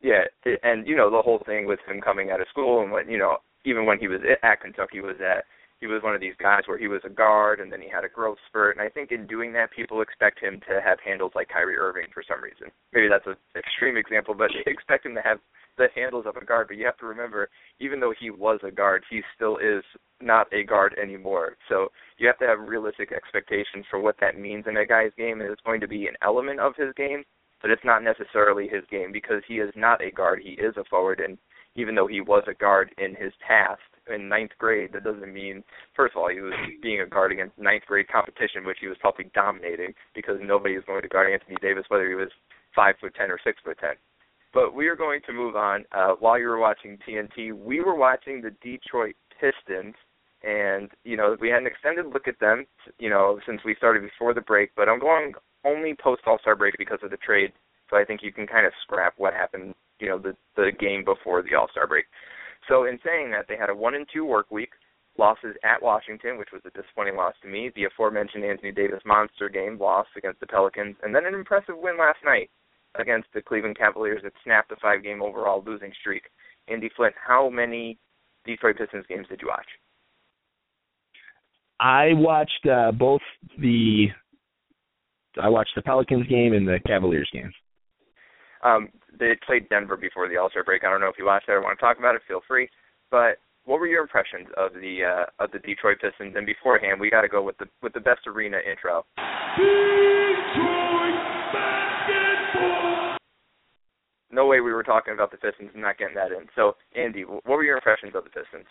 Yeah, 0.00 0.24
and 0.62 0.86
you 0.86 0.96
know 0.96 1.10
the 1.10 1.22
whole 1.22 1.42
thing 1.44 1.66
with 1.66 1.80
him 1.86 2.00
coming 2.00 2.30
out 2.30 2.40
of 2.40 2.48
school 2.48 2.82
and 2.82 2.90
what 2.90 3.08
you 3.08 3.18
know, 3.18 3.38
even 3.64 3.84
when 3.84 3.98
he 3.98 4.08
was 4.08 4.20
at 4.42 4.60
Kentucky, 4.60 5.00
was 5.00 5.16
that 5.18 5.44
he 5.80 5.86
was 5.86 6.02
one 6.02 6.14
of 6.14 6.20
these 6.20 6.36
guys 6.38 6.62
where 6.66 6.78
he 6.78 6.88
was 6.88 7.00
a 7.04 7.08
guard 7.08 7.58
and 7.58 7.72
then 7.72 7.80
he 7.80 7.88
had 7.88 8.04
a 8.04 8.08
growth 8.08 8.36
spurt. 8.48 8.76
And 8.76 8.84
I 8.84 8.90
think 8.90 9.12
in 9.12 9.26
doing 9.26 9.52
that, 9.54 9.72
people 9.72 10.02
expect 10.02 10.38
him 10.38 10.60
to 10.68 10.80
have 10.84 10.98
handles 11.04 11.32
like 11.34 11.48
Kyrie 11.48 11.76
Irving 11.76 12.08
for 12.12 12.22
some 12.26 12.42
reason. 12.42 12.68
Maybe 12.92 13.08
that's 13.08 13.26
an 13.26 13.36
extreme 13.56 13.96
example, 13.96 14.34
but 14.34 14.50
they 14.64 14.70
expect 14.70 15.06
him 15.06 15.14
to 15.14 15.22
have 15.22 15.38
the 15.80 15.88
handles 15.98 16.26
of 16.26 16.36
a 16.36 16.44
guard. 16.44 16.68
But 16.68 16.76
you 16.76 16.84
have 16.84 16.98
to 16.98 17.06
remember, 17.06 17.48
even 17.80 17.98
though 17.98 18.14
he 18.18 18.30
was 18.30 18.60
a 18.62 18.70
guard, 18.70 19.02
he 19.10 19.22
still 19.34 19.56
is 19.56 19.82
not 20.20 20.52
a 20.52 20.62
guard 20.62 20.94
anymore. 21.02 21.56
So 21.68 21.88
you 22.18 22.26
have 22.26 22.38
to 22.38 22.46
have 22.46 22.68
realistic 22.68 23.10
expectations 23.12 23.86
for 23.90 23.98
what 23.98 24.16
that 24.20 24.38
means 24.38 24.66
in 24.68 24.76
a 24.76 24.86
guy's 24.86 25.12
game. 25.16 25.40
And 25.40 25.50
it's 25.50 25.62
going 25.62 25.80
to 25.80 25.88
be 25.88 26.06
an 26.06 26.14
element 26.22 26.60
of 26.60 26.74
his 26.76 26.92
game, 26.96 27.24
but 27.62 27.70
it's 27.70 27.84
not 27.84 28.04
necessarily 28.04 28.68
his 28.68 28.84
game 28.90 29.10
because 29.10 29.42
he 29.48 29.54
is 29.54 29.72
not 29.74 30.04
a 30.04 30.10
guard. 30.10 30.40
He 30.44 30.50
is 30.50 30.76
a 30.76 30.84
forward, 30.84 31.20
and 31.20 31.38
even 31.76 31.94
though 31.94 32.06
he 32.06 32.20
was 32.20 32.42
a 32.46 32.54
guard 32.54 32.90
in 32.98 33.14
his 33.14 33.32
past 33.46 33.80
in 34.12 34.28
ninth 34.28 34.52
grade, 34.58 34.90
that 34.92 35.04
doesn't 35.04 35.32
mean 35.32 35.62
first 35.94 36.14
of 36.14 36.22
all 36.22 36.28
he 36.28 36.40
was 36.40 36.52
being 36.82 37.00
a 37.00 37.06
guard 37.06 37.32
against 37.32 37.56
ninth 37.58 37.84
grade 37.86 38.08
competition, 38.08 38.66
which 38.66 38.78
he 38.80 38.88
was 38.88 38.98
probably 39.00 39.30
dominating 39.34 39.94
because 40.14 40.36
nobody 40.42 40.74
is 40.74 40.84
going 40.84 41.02
to 41.02 41.08
guard 41.08 41.32
Anthony 41.32 41.56
Davis 41.62 41.84
whether 41.88 42.08
he 42.08 42.14
was 42.14 42.30
five 42.74 42.96
foot 43.00 43.14
ten 43.14 43.30
or 43.30 43.38
six 43.44 43.58
foot 43.64 43.78
ten. 43.80 43.94
But 44.52 44.74
we 44.74 44.88
are 44.88 44.96
going 44.96 45.20
to 45.26 45.32
move 45.32 45.54
on. 45.54 45.84
Uh, 45.92 46.14
while 46.18 46.38
you 46.38 46.48
were 46.48 46.58
watching 46.58 46.98
TNT, 47.06 47.52
we 47.52 47.80
were 47.80 47.94
watching 47.94 48.42
the 48.42 48.50
Detroit 48.62 49.14
Pistons, 49.40 49.94
and 50.42 50.90
you 51.04 51.16
know 51.16 51.36
we 51.40 51.50
had 51.50 51.60
an 51.60 51.66
extended 51.66 52.06
look 52.06 52.26
at 52.26 52.40
them, 52.40 52.66
you 52.98 53.10
know, 53.10 53.38
since 53.46 53.60
we 53.64 53.74
started 53.76 54.02
before 54.02 54.34
the 54.34 54.40
break. 54.40 54.70
But 54.74 54.88
I'm 54.88 54.98
going 54.98 55.34
only 55.64 55.94
post 55.94 56.22
All 56.26 56.38
Star 56.40 56.56
break 56.56 56.74
because 56.78 56.98
of 57.02 57.10
the 57.10 57.16
trade, 57.18 57.52
so 57.88 57.96
I 57.96 58.04
think 58.04 58.22
you 58.22 58.32
can 58.32 58.46
kind 58.46 58.66
of 58.66 58.72
scrap 58.82 59.14
what 59.18 59.34
happened, 59.34 59.74
you 60.00 60.08
know, 60.08 60.18
the 60.18 60.36
the 60.56 60.72
game 60.78 61.04
before 61.04 61.42
the 61.42 61.54
All 61.54 61.68
Star 61.70 61.86
break. 61.86 62.06
So 62.68 62.84
in 62.84 62.98
saying 63.04 63.30
that, 63.30 63.46
they 63.48 63.56
had 63.56 63.70
a 63.70 63.74
one 63.74 63.94
and 63.94 64.06
two 64.12 64.24
work 64.24 64.50
week, 64.50 64.72
losses 65.16 65.54
at 65.62 65.82
Washington, 65.82 66.38
which 66.38 66.50
was 66.52 66.62
a 66.64 66.70
disappointing 66.70 67.16
loss 67.16 67.34
to 67.42 67.48
me, 67.48 67.70
the 67.76 67.84
aforementioned 67.84 68.44
Anthony 68.44 68.72
Davis 68.72 69.02
monster 69.06 69.48
game 69.48 69.78
loss 69.78 70.06
against 70.16 70.40
the 70.40 70.46
Pelicans, 70.46 70.96
and 71.04 71.14
then 71.14 71.26
an 71.26 71.34
impressive 71.34 71.78
win 71.78 71.96
last 71.98 72.18
night 72.24 72.50
against 72.98 73.28
the 73.34 73.42
Cleveland 73.42 73.78
Cavaliers 73.78 74.22
that 74.22 74.32
snapped 74.44 74.70
the 74.70 74.76
five 74.82 75.02
game 75.02 75.22
overall 75.22 75.62
losing 75.64 75.92
streak. 76.00 76.22
Andy 76.68 76.90
Flint, 76.96 77.14
how 77.26 77.48
many 77.48 77.98
Detroit 78.44 78.76
Pistons 78.78 79.04
games 79.08 79.26
did 79.28 79.40
you 79.40 79.48
watch? 79.48 79.66
I 81.80 82.10
watched 82.12 82.66
uh, 82.70 82.92
both 82.92 83.22
the 83.58 84.06
I 85.40 85.48
watched 85.48 85.72
the 85.76 85.82
Pelicans 85.82 86.26
game 86.26 86.52
and 86.52 86.66
the 86.66 86.80
Cavaliers 86.86 87.30
game. 87.32 87.52
Um, 88.62 88.88
they 89.18 89.32
played 89.46 89.68
Denver 89.68 89.96
before 89.96 90.28
the 90.28 90.36
All 90.36 90.50
Star 90.50 90.64
break. 90.64 90.84
I 90.84 90.90
don't 90.90 91.00
know 91.00 91.08
if 91.08 91.16
you 91.18 91.24
watched 91.24 91.46
that 91.46 91.54
or 91.54 91.62
want 91.62 91.78
to 91.78 91.84
talk 91.84 91.98
about 91.98 92.14
it. 92.14 92.22
Feel 92.28 92.40
free. 92.46 92.68
But 93.10 93.38
what 93.64 93.80
were 93.80 93.86
your 93.86 94.02
impressions 94.02 94.48
of 94.56 94.72
the 94.74 95.04
uh, 95.04 95.42
of 95.42 95.50
the 95.52 95.58
Detroit 95.60 95.98
Pistons? 96.00 96.34
And 96.36 96.44
beforehand, 96.44 97.00
we 97.00 97.10
got 97.10 97.22
to 97.22 97.28
go 97.28 97.42
with 97.42 97.56
the 97.58 97.66
with 97.82 97.92
the 97.94 98.00
best 98.00 98.26
arena 98.26 98.58
intro. 98.58 99.04
Detroit 99.56 100.69
way 104.62 104.66
we 104.66 104.72
were 104.72 104.82
talking 104.82 105.14
about 105.14 105.30
the 105.30 105.36
Pistons 105.36 105.70
and 105.72 105.82
not 105.82 105.98
getting 105.98 106.14
that 106.14 106.32
in. 106.32 106.46
So, 106.54 106.76
Andy, 106.96 107.22
what 107.22 107.44
were 107.46 107.64
your 107.64 107.76
impressions 107.76 108.14
of 108.14 108.24
the 108.24 108.30
Pistons? 108.30 108.66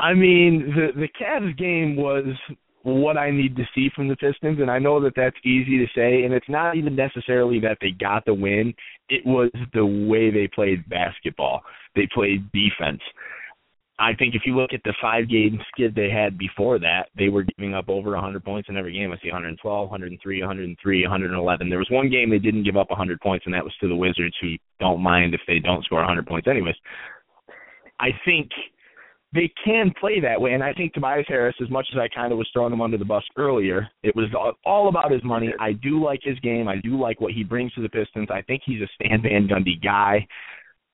I 0.00 0.14
mean, 0.14 0.72
the 0.74 1.00
the 1.00 1.08
Cavs 1.08 1.56
game 1.58 1.96
was 1.96 2.24
what 2.82 3.16
I 3.16 3.30
need 3.30 3.56
to 3.56 3.64
see 3.74 3.90
from 3.94 4.08
the 4.08 4.16
Pistons, 4.16 4.60
and 4.60 4.70
I 4.70 4.78
know 4.78 5.00
that 5.02 5.14
that's 5.16 5.36
easy 5.44 5.78
to 5.78 5.86
say, 5.94 6.24
and 6.24 6.32
it's 6.32 6.48
not 6.48 6.76
even 6.76 6.94
necessarily 6.94 7.58
that 7.60 7.78
they 7.80 7.90
got 7.90 8.24
the 8.24 8.34
win. 8.34 8.72
It 9.08 9.26
was 9.26 9.50
the 9.74 9.84
way 9.84 10.30
they 10.30 10.48
played 10.48 10.88
basketball. 10.88 11.62
They 11.96 12.08
played 12.14 12.50
defense. 12.52 13.00
I 14.00 14.14
think 14.14 14.34
if 14.34 14.42
you 14.46 14.56
look 14.56 14.72
at 14.72 14.82
the 14.84 14.94
five 15.02 15.28
game 15.28 15.58
skid 15.72 15.94
they 15.94 16.08
had 16.08 16.38
before 16.38 16.78
that, 16.78 17.08
they 17.16 17.28
were 17.28 17.42
giving 17.42 17.74
up 17.74 17.88
over 17.88 18.10
100 18.12 18.44
points 18.44 18.68
in 18.68 18.76
every 18.76 18.92
game. 18.92 19.10
I 19.10 19.18
see 19.20 19.30
112, 19.30 19.90
103, 19.90 20.40
103, 20.40 21.02
111. 21.02 21.68
There 21.68 21.78
was 21.78 21.88
one 21.90 22.08
game 22.08 22.30
they 22.30 22.38
didn't 22.38 22.64
give 22.64 22.76
up 22.76 22.90
100 22.90 23.20
points, 23.20 23.46
and 23.46 23.54
that 23.54 23.64
was 23.64 23.74
to 23.80 23.88
the 23.88 23.96
Wizards, 23.96 24.36
who 24.40 24.54
don't 24.78 25.02
mind 25.02 25.34
if 25.34 25.40
they 25.48 25.58
don't 25.58 25.84
score 25.84 25.98
100 25.98 26.26
points 26.26 26.46
anyways. 26.48 26.76
I 27.98 28.10
think 28.24 28.50
they 29.34 29.52
can 29.64 29.92
play 30.00 30.20
that 30.20 30.40
way. 30.40 30.52
And 30.52 30.62
I 30.62 30.72
think 30.72 30.94
Tobias 30.94 31.26
Harris, 31.28 31.56
as 31.60 31.68
much 31.68 31.86
as 31.92 31.98
I 31.98 32.08
kind 32.08 32.32
of 32.32 32.38
was 32.38 32.48
throwing 32.52 32.72
him 32.72 32.80
under 32.80 32.96
the 32.96 33.04
bus 33.04 33.24
earlier, 33.36 33.88
it 34.02 34.14
was 34.16 34.26
all 34.64 34.88
about 34.88 35.10
his 35.10 35.22
money. 35.24 35.52
I 35.60 35.72
do 35.72 36.02
like 36.02 36.20
his 36.22 36.38
game. 36.40 36.68
I 36.68 36.76
do 36.76 36.98
like 36.98 37.20
what 37.20 37.32
he 37.32 37.44
brings 37.44 37.72
to 37.74 37.82
the 37.82 37.88
Pistons. 37.88 38.28
I 38.30 38.42
think 38.42 38.62
he's 38.64 38.80
a 38.80 38.88
Stan 38.94 39.22
Van 39.22 39.48
Gundy 39.48 39.82
guy. 39.82 40.26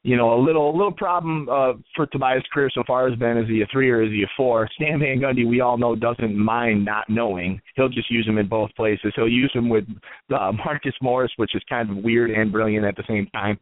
You 0.06 0.18
know, 0.18 0.34
a 0.34 0.40
little 0.40 0.68
a 0.70 0.76
little 0.76 0.92
problem 0.92 1.48
uh, 1.48 1.72
for 1.96 2.04
Tobias' 2.06 2.44
career 2.52 2.68
so 2.74 2.82
far 2.86 3.08
has 3.08 3.18
been 3.18 3.38
is 3.38 3.48
he 3.48 3.62
a 3.62 3.66
three 3.72 3.90
or 3.90 4.02
is 4.02 4.10
he 4.10 4.22
a 4.22 4.30
four? 4.36 4.68
Stan 4.74 5.00
Van 5.00 5.18
Gundy, 5.18 5.48
we 5.48 5.62
all 5.62 5.78
know, 5.78 5.96
doesn't 5.96 6.36
mind 6.36 6.84
not 6.84 7.08
knowing. 7.08 7.58
He'll 7.74 7.88
just 7.88 8.10
use 8.10 8.26
him 8.28 8.36
in 8.36 8.46
both 8.46 8.70
places. 8.76 9.14
He'll 9.16 9.26
use 9.26 9.50
him 9.54 9.70
with 9.70 9.84
uh, 10.30 10.52
Marcus 10.64 10.94
Morris, 11.00 11.32
which 11.36 11.54
is 11.54 11.62
kind 11.70 11.90
of 11.90 12.04
weird 12.04 12.30
and 12.30 12.52
brilliant 12.52 12.84
at 12.84 12.96
the 12.96 13.04
same 13.08 13.26
time. 13.32 13.58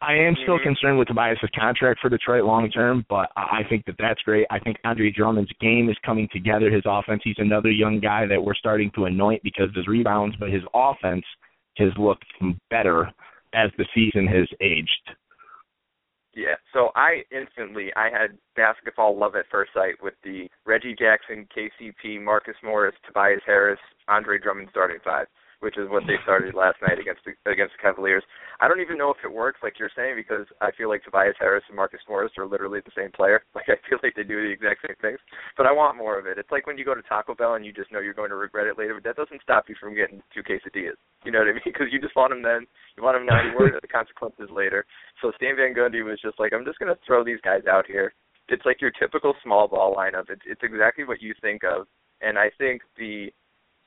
I 0.00 0.14
am 0.14 0.36
still 0.42 0.58
Mhm. 0.58 0.62
concerned 0.64 0.98
with 0.98 1.08
Tobias' 1.08 1.38
contract 1.54 2.00
for 2.00 2.08
Detroit 2.08 2.44
long 2.44 2.70
term, 2.70 3.04
but 3.08 3.30
I 3.36 3.58
I 3.58 3.64
think 3.68 3.84
that 3.86 3.96
that's 3.98 4.22
great. 4.22 4.46
I 4.50 4.60
think 4.60 4.76
Andre 4.84 5.10
Drummond's 5.10 5.52
game 5.60 5.88
is 5.88 5.96
coming 6.04 6.28
together. 6.32 6.70
His 6.70 6.82
offense, 6.86 7.22
he's 7.24 7.38
another 7.38 7.70
young 7.70 7.98
guy 7.98 8.26
that 8.26 8.42
we're 8.42 8.54
starting 8.54 8.90
to 8.92 9.06
anoint 9.06 9.42
because 9.42 9.68
of 9.68 9.74
his 9.74 9.88
rebounds, 9.88 10.36
but 10.36 10.48
his 10.50 10.62
offense 10.74 11.24
has 11.78 11.90
looked 11.98 12.26
better 12.70 13.10
as 13.52 13.70
the 13.78 13.86
season 13.94 14.28
has 14.28 14.48
aged. 14.60 15.14
Yeah, 16.34 16.56
so 16.72 16.90
I 16.96 17.24
instantly 17.30 17.92
I 17.94 18.08
had 18.08 18.38
basketball 18.56 19.18
love 19.18 19.36
at 19.36 19.44
first 19.50 19.72
sight 19.74 20.02
with 20.02 20.14
the 20.24 20.48
Reggie 20.64 20.96
Jackson, 20.98 21.46
KCP, 21.54 22.22
Marcus 22.22 22.56
Morris, 22.64 22.94
Tobias 23.06 23.42
Harris, 23.44 23.78
Andre 24.08 24.38
Drummond 24.38 24.68
starting 24.70 24.98
five. 25.04 25.26
Which 25.62 25.78
is 25.78 25.88
what 25.88 26.02
they 26.10 26.18
started 26.26 26.54
last 26.54 26.76
night 26.82 26.98
against 26.98 27.22
the, 27.22 27.38
against 27.46 27.72
the 27.78 27.82
Cavaliers. 27.82 28.26
I 28.58 28.66
don't 28.66 28.82
even 28.82 28.98
know 28.98 29.14
if 29.14 29.22
it 29.22 29.30
works, 29.30 29.62
like 29.62 29.78
you're 29.78 29.94
saying, 29.94 30.18
because 30.18 30.44
I 30.60 30.74
feel 30.74 30.90
like 30.90 31.06
Tobias 31.06 31.38
Harris 31.38 31.62
and 31.68 31.76
Marcus 31.78 32.02
Morris 32.08 32.34
are 32.36 32.46
literally 32.46 32.80
the 32.84 32.94
same 32.98 33.10
player. 33.14 33.42
Like 33.62 33.68
I 33.68 33.78
feel 33.86 34.00
like 34.02 34.16
they 34.16 34.24
do 34.26 34.42
the 34.42 34.50
exact 34.50 34.82
same 34.82 34.96
things, 34.98 35.20
but 35.56 35.66
I 35.66 35.72
want 35.72 35.96
more 35.96 36.18
of 36.18 36.26
it. 36.26 36.36
It's 36.36 36.50
like 36.50 36.66
when 36.66 36.76
you 36.78 36.84
go 36.84 36.96
to 36.96 37.02
Taco 37.02 37.34
Bell 37.36 37.54
and 37.54 37.64
you 37.64 37.70
just 37.70 37.92
know 37.92 38.00
you're 38.00 38.16
going 38.16 38.30
to 38.30 38.40
regret 38.40 38.66
it 38.66 38.76
later, 38.76 38.94
but 38.94 39.04
that 39.04 39.14
doesn't 39.14 39.42
stop 39.42 39.68
you 39.68 39.76
from 39.78 39.94
getting 39.94 40.20
two 40.34 40.42
quesadillas. 40.42 40.98
You 41.22 41.30
know 41.30 41.38
what 41.38 41.48
I 41.48 41.52
mean? 41.52 41.62
Because 41.70 41.92
you 41.92 42.00
just 42.00 42.16
want 42.16 42.32
them 42.32 42.42
then, 42.42 42.66
you 42.96 43.04
want 43.04 43.14
them 43.14 43.26
now, 43.26 43.38
you 43.38 43.54
worry 43.54 43.70
about 43.70 43.82
the 43.82 43.92
consequences 43.92 44.50
later. 44.50 44.84
So 45.20 45.30
Stan 45.36 45.54
Van 45.54 45.74
Gundy 45.78 46.02
was 46.02 46.18
just 46.18 46.40
like, 46.40 46.52
I'm 46.52 46.64
just 46.64 46.80
going 46.80 46.90
to 46.90 46.98
throw 47.06 47.22
these 47.22 47.40
guys 47.44 47.62
out 47.70 47.86
here. 47.86 48.14
It's 48.48 48.66
like 48.66 48.80
your 48.80 48.90
typical 48.90 49.34
small 49.44 49.68
ball 49.68 49.94
lineup. 49.94 50.26
It's 50.28 50.42
it's 50.44 50.64
exactly 50.64 51.04
what 51.04 51.22
you 51.22 51.34
think 51.40 51.62
of, 51.62 51.86
and 52.20 52.36
I 52.36 52.50
think 52.58 52.82
the 52.98 53.30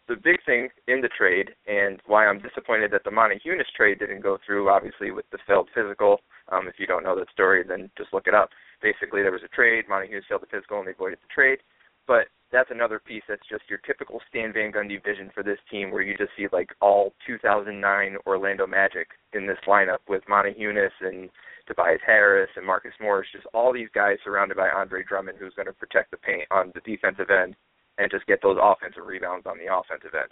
the 0.08 0.16
big 0.16 0.38
thing 0.46 0.70
in 0.88 1.02
the 1.02 1.10
trade 1.10 1.52
and 1.68 2.02
why 2.06 2.28
I'm 2.28 2.42
disappointed 2.42 2.92
that 2.92 3.04
the 3.04 3.10
Motiejunas 3.10 3.72
trade 3.76 4.00
didn't 4.00 4.22
go 4.22 4.38
through, 4.46 4.70
obviously 4.70 5.12
with 5.12 5.26
the 5.32 5.40
failed 5.48 5.70
physical. 5.74 6.20
Um, 6.52 6.68
if 6.68 6.76
you 6.78 6.86
don't 6.86 7.04
know 7.04 7.18
that 7.18 7.32
story, 7.32 7.64
then 7.68 7.90
just 7.98 8.14
look 8.14 8.28
it 8.28 8.36
up. 8.36 8.50
Basically, 8.82 9.22
there 9.22 9.32
was 9.32 9.44
a 9.44 9.56
trade. 9.56 9.86
Motiejunas 9.90 10.28
failed 10.30 10.44
the 10.44 10.52
physical, 10.52 10.80
and 10.80 10.88
they 10.88 10.94
voided 10.94 11.20
the 11.22 11.34
trade. 11.34 11.60
But 12.08 12.28
that's 12.52 12.70
another 12.70 13.00
piece 13.00 13.24
that's 13.28 13.48
just 13.50 13.64
your 13.68 13.80
typical 13.80 14.22
Stan 14.30 14.54
Van 14.54 14.72
Gundy 14.72 15.04
vision 15.04 15.32
for 15.34 15.42
this 15.42 15.58
team, 15.72 15.90
where 15.90 16.04
you 16.04 16.16
just 16.16 16.32
see 16.38 16.48
like 16.52 16.70
all 16.82 17.14
2009 17.26 18.18
Orlando 18.28 18.68
Magic 18.68 19.08
in 19.34 19.48
this 19.48 19.58
lineup 19.68 20.06
with 20.08 20.22
Motiejunas 20.30 20.94
and 21.02 21.30
Tobias 21.68 22.02
Harris 22.06 22.50
and 22.56 22.66
Marcus 22.66 22.94
Morris, 23.02 23.28
just 23.34 23.48
all 23.56 23.74
these 23.74 23.90
guys 23.96 24.18
surrounded 24.24 24.56
by 24.56 24.70
Andre 24.70 25.04
Drummond, 25.04 25.40
who's 25.40 25.56
going 25.56 25.66
to 25.66 25.74
protect 25.74 26.12
the 26.12 26.18
paint 26.18 26.46
on 26.52 26.72
the 26.76 26.82
defensive 26.82 27.32
end 27.32 27.56
and 27.98 28.12
just 28.12 28.26
get 28.28 28.40
those 28.42 28.58
offensive 28.62 29.06
rebounds 29.06 29.46
on 29.46 29.58
the 29.58 29.74
offensive 29.74 30.14
end. 30.14 30.32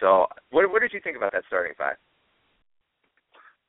So, 0.00 0.26
what 0.50 0.70
what 0.70 0.82
did 0.82 0.92
you 0.92 1.00
think 1.02 1.16
about 1.16 1.32
that 1.32 1.44
starting 1.46 1.72
five? 1.76 1.96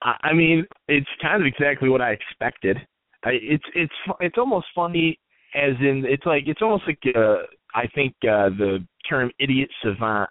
I 0.01 0.33
mean, 0.33 0.65
it's 0.87 1.07
kind 1.21 1.41
of 1.41 1.47
exactly 1.47 1.89
what 1.89 2.01
I 2.01 2.11
expected. 2.11 2.77
I, 3.23 3.31
it's 3.41 3.63
it's 3.73 3.93
it's 4.19 4.37
almost 4.37 4.67
funny, 4.75 5.19
as 5.55 5.73
in 5.79 6.03
it's 6.07 6.25
like 6.25 6.43
it's 6.47 6.61
almost 6.61 6.83
like 6.85 6.99
uh, 7.15 7.43
I 7.73 7.87
think 7.95 8.13
uh, 8.23 8.49
the 8.49 8.85
term 9.09 9.31
idiot 9.39 9.69
savant 9.83 10.29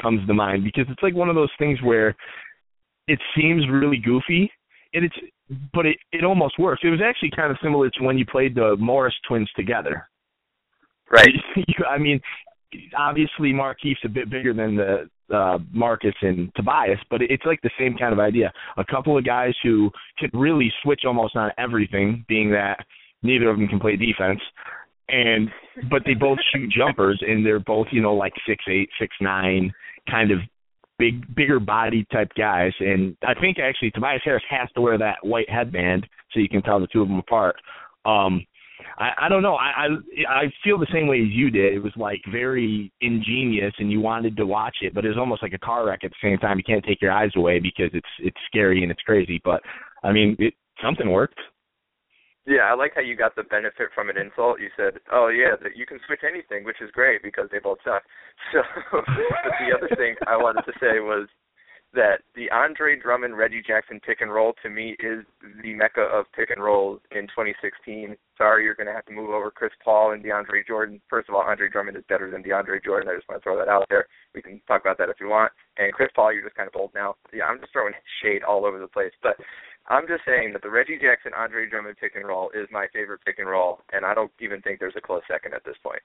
comes 0.00 0.26
to 0.26 0.34
mind 0.34 0.64
because 0.64 0.86
it's 0.88 1.02
like 1.02 1.14
one 1.14 1.28
of 1.28 1.36
those 1.36 1.52
things 1.58 1.80
where 1.82 2.16
it 3.06 3.20
seems 3.36 3.68
really 3.70 3.98
goofy, 3.98 4.50
and 4.94 5.04
it's 5.04 5.16
but 5.72 5.86
it 5.86 5.96
it 6.12 6.24
almost 6.24 6.58
works. 6.58 6.80
It 6.82 6.90
was 6.90 7.00
actually 7.04 7.30
kind 7.36 7.52
of 7.52 7.58
similar 7.62 7.90
to 7.90 8.02
when 8.02 8.18
you 8.18 8.26
played 8.26 8.54
the 8.54 8.76
Morris 8.78 9.14
twins 9.28 9.50
together. 9.56 10.08
Right. 11.14 11.34
I 11.88 11.98
mean, 11.98 12.20
obviously 12.96 13.52
Markieff's 13.52 14.04
a 14.04 14.08
bit 14.08 14.30
bigger 14.30 14.52
than 14.52 14.76
the 14.76 15.08
uh, 15.34 15.58
Marcus 15.72 16.14
and 16.20 16.50
Tobias, 16.54 16.98
but 17.10 17.22
it's 17.22 17.44
like 17.46 17.60
the 17.62 17.70
same 17.78 17.96
kind 17.96 18.12
of 18.12 18.18
idea. 18.18 18.52
A 18.76 18.84
couple 18.84 19.16
of 19.16 19.24
guys 19.24 19.54
who 19.62 19.90
can 20.18 20.28
really 20.34 20.72
switch 20.82 21.02
almost 21.06 21.36
on 21.36 21.50
everything, 21.56 22.24
being 22.28 22.50
that 22.50 22.84
neither 23.22 23.48
of 23.48 23.56
them 23.56 23.68
can 23.68 23.80
play 23.80 23.96
defense, 23.96 24.40
and 25.08 25.48
but 25.90 26.02
they 26.04 26.14
both 26.14 26.38
shoot 26.52 26.70
jumpers, 26.70 27.22
and 27.26 27.44
they're 27.44 27.60
both 27.60 27.86
you 27.90 28.02
know 28.02 28.14
like 28.14 28.32
six 28.46 28.64
eight, 28.68 28.90
six 29.00 29.14
nine, 29.20 29.72
kind 30.10 30.30
of 30.30 30.38
big 30.98 31.34
bigger 31.34 31.58
body 31.58 32.06
type 32.12 32.30
guys. 32.36 32.72
And 32.80 33.16
I 33.26 33.34
think 33.40 33.58
actually 33.58 33.92
Tobias 33.92 34.22
Harris 34.24 34.44
has 34.50 34.68
to 34.74 34.80
wear 34.80 34.98
that 34.98 35.18
white 35.22 35.48
headband 35.48 36.06
so 36.32 36.40
you 36.40 36.48
can 36.48 36.62
tell 36.62 36.80
the 36.80 36.88
two 36.88 37.02
of 37.02 37.08
them 37.08 37.18
apart. 37.18 37.56
Um, 38.04 38.44
I, 38.96 39.10
I 39.22 39.28
don't 39.28 39.42
know. 39.42 39.54
I, 39.56 39.86
I 39.86 39.88
I 40.28 40.42
feel 40.62 40.78
the 40.78 40.86
same 40.92 41.06
way 41.06 41.20
as 41.20 41.28
you 41.30 41.50
did. 41.50 41.74
It 41.74 41.82
was 41.82 41.92
like 41.96 42.20
very 42.30 42.92
ingenious, 43.00 43.72
and 43.78 43.90
you 43.90 44.00
wanted 44.00 44.36
to 44.36 44.46
watch 44.46 44.76
it, 44.82 44.94
but 44.94 45.04
it 45.04 45.08
was 45.08 45.18
almost 45.18 45.42
like 45.42 45.52
a 45.52 45.58
car 45.58 45.86
wreck 45.86 46.00
at 46.04 46.10
the 46.10 46.28
same 46.28 46.38
time. 46.38 46.58
You 46.58 46.64
can't 46.64 46.84
take 46.84 47.02
your 47.02 47.12
eyes 47.12 47.30
away 47.36 47.58
because 47.58 47.90
it's 47.92 48.08
it's 48.20 48.36
scary 48.46 48.82
and 48.82 48.92
it's 48.92 49.02
crazy. 49.02 49.40
But 49.44 49.62
I 50.02 50.12
mean, 50.12 50.36
it 50.38 50.54
something 50.82 51.10
worked. 51.10 51.38
Yeah, 52.46 52.68
I 52.68 52.74
like 52.74 52.92
how 52.94 53.00
you 53.00 53.16
got 53.16 53.34
the 53.36 53.44
benefit 53.44 53.88
from 53.94 54.10
an 54.10 54.18
insult. 54.18 54.60
You 54.60 54.68
said, 54.76 55.00
"Oh 55.10 55.28
yeah, 55.28 55.56
that 55.62 55.76
you 55.76 55.86
can 55.86 55.98
switch 56.06 56.20
anything," 56.28 56.64
which 56.64 56.80
is 56.82 56.90
great 56.92 57.22
because 57.22 57.48
they 57.50 57.58
both 57.58 57.78
suck. 57.84 58.02
So, 58.52 58.60
but 58.92 59.04
the 59.06 59.74
other 59.74 59.88
thing 59.96 60.16
I 60.26 60.36
wanted 60.36 60.62
to 60.66 60.72
say 60.78 61.00
was 61.00 61.28
that 61.94 62.22
the 62.34 62.50
Andre 62.50 62.98
Drummond 62.98 63.36
Reggie 63.36 63.62
Jackson 63.66 64.00
pick 64.00 64.20
and 64.20 64.32
roll 64.32 64.52
to 64.62 64.68
me 64.68 64.96
is 64.98 65.24
the 65.62 65.74
mecca 65.74 66.02
of 66.02 66.26
pick 66.34 66.50
and 66.50 66.62
rolls 66.62 67.00
in 67.10 67.22
2016. 67.28 68.16
Sorry, 68.36 68.64
you're 68.64 68.74
going 68.74 68.86
to 68.86 68.92
have 68.92 69.06
to 69.06 69.12
move 69.12 69.30
over 69.30 69.50
Chris 69.50 69.72
Paul 69.84 70.12
and 70.12 70.22
DeAndre 70.22 70.66
Jordan. 70.66 71.00
First 71.08 71.28
of 71.28 71.34
all, 71.34 71.42
Andre 71.42 71.68
Drummond 71.68 71.96
is 71.96 72.04
better 72.08 72.30
than 72.30 72.42
DeAndre 72.42 72.84
Jordan. 72.84 73.08
I 73.08 73.16
just 73.16 73.28
want 73.28 73.40
to 73.40 73.44
throw 73.44 73.58
that 73.58 73.68
out 73.68 73.86
there. 73.88 74.06
We 74.34 74.42
can 74.42 74.60
talk 74.66 74.80
about 74.80 74.98
that 74.98 75.08
if 75.08 75.16
you 75.20 75.28
want. 75.28 75.52
And 75.76 75.92
Chris 75.92 76.10
Paul, 76.14 76.32
you're 76.32 76.44
just 76.44 76.56
kind 76.56 76.68
of 76.68 76.78
old 76.78 76.90
now. 76.94 77.16
Yeah, 77.32 77.44
I'm 77.44 77.60
just 77.60 77.72
throwing 77.72 77.94
shade 78.22 78.42
all 78.42 78.66
over 78.66 78.78
the 78.78 78.88
place, 78.88 79.12
but 79.22 79.36
I'm 79.88 80.08
just 80.08 80.24
saying 80.26 80.52
that 80.52 80.62
the 80.62 80.70
Reggie 80.70 80.98
Jackson 81.00 81.32
Andre 81.36 81.68
Drummond 81.68 81.96
pick 82.00 82.16
and 82.16 82.26
roll 82.26 82.50
is 82.54 82.66
my 82.72 82.86
favorite 82.92 83.20
pick 83.24 83.38
and 83.38 83.48
roll, 83.48 83.80
and 83.92 84.04
I 84.04 84.14
don't 84.14 84.32
even 84.40 84.60
think 84.62 84.80
there's 84.80 84.96
a 84.96 85.00
close 85.00 85.22
second 85.30 85.54
at 85.54 85.64
this 85.64 85.76
point. 85.82 86.00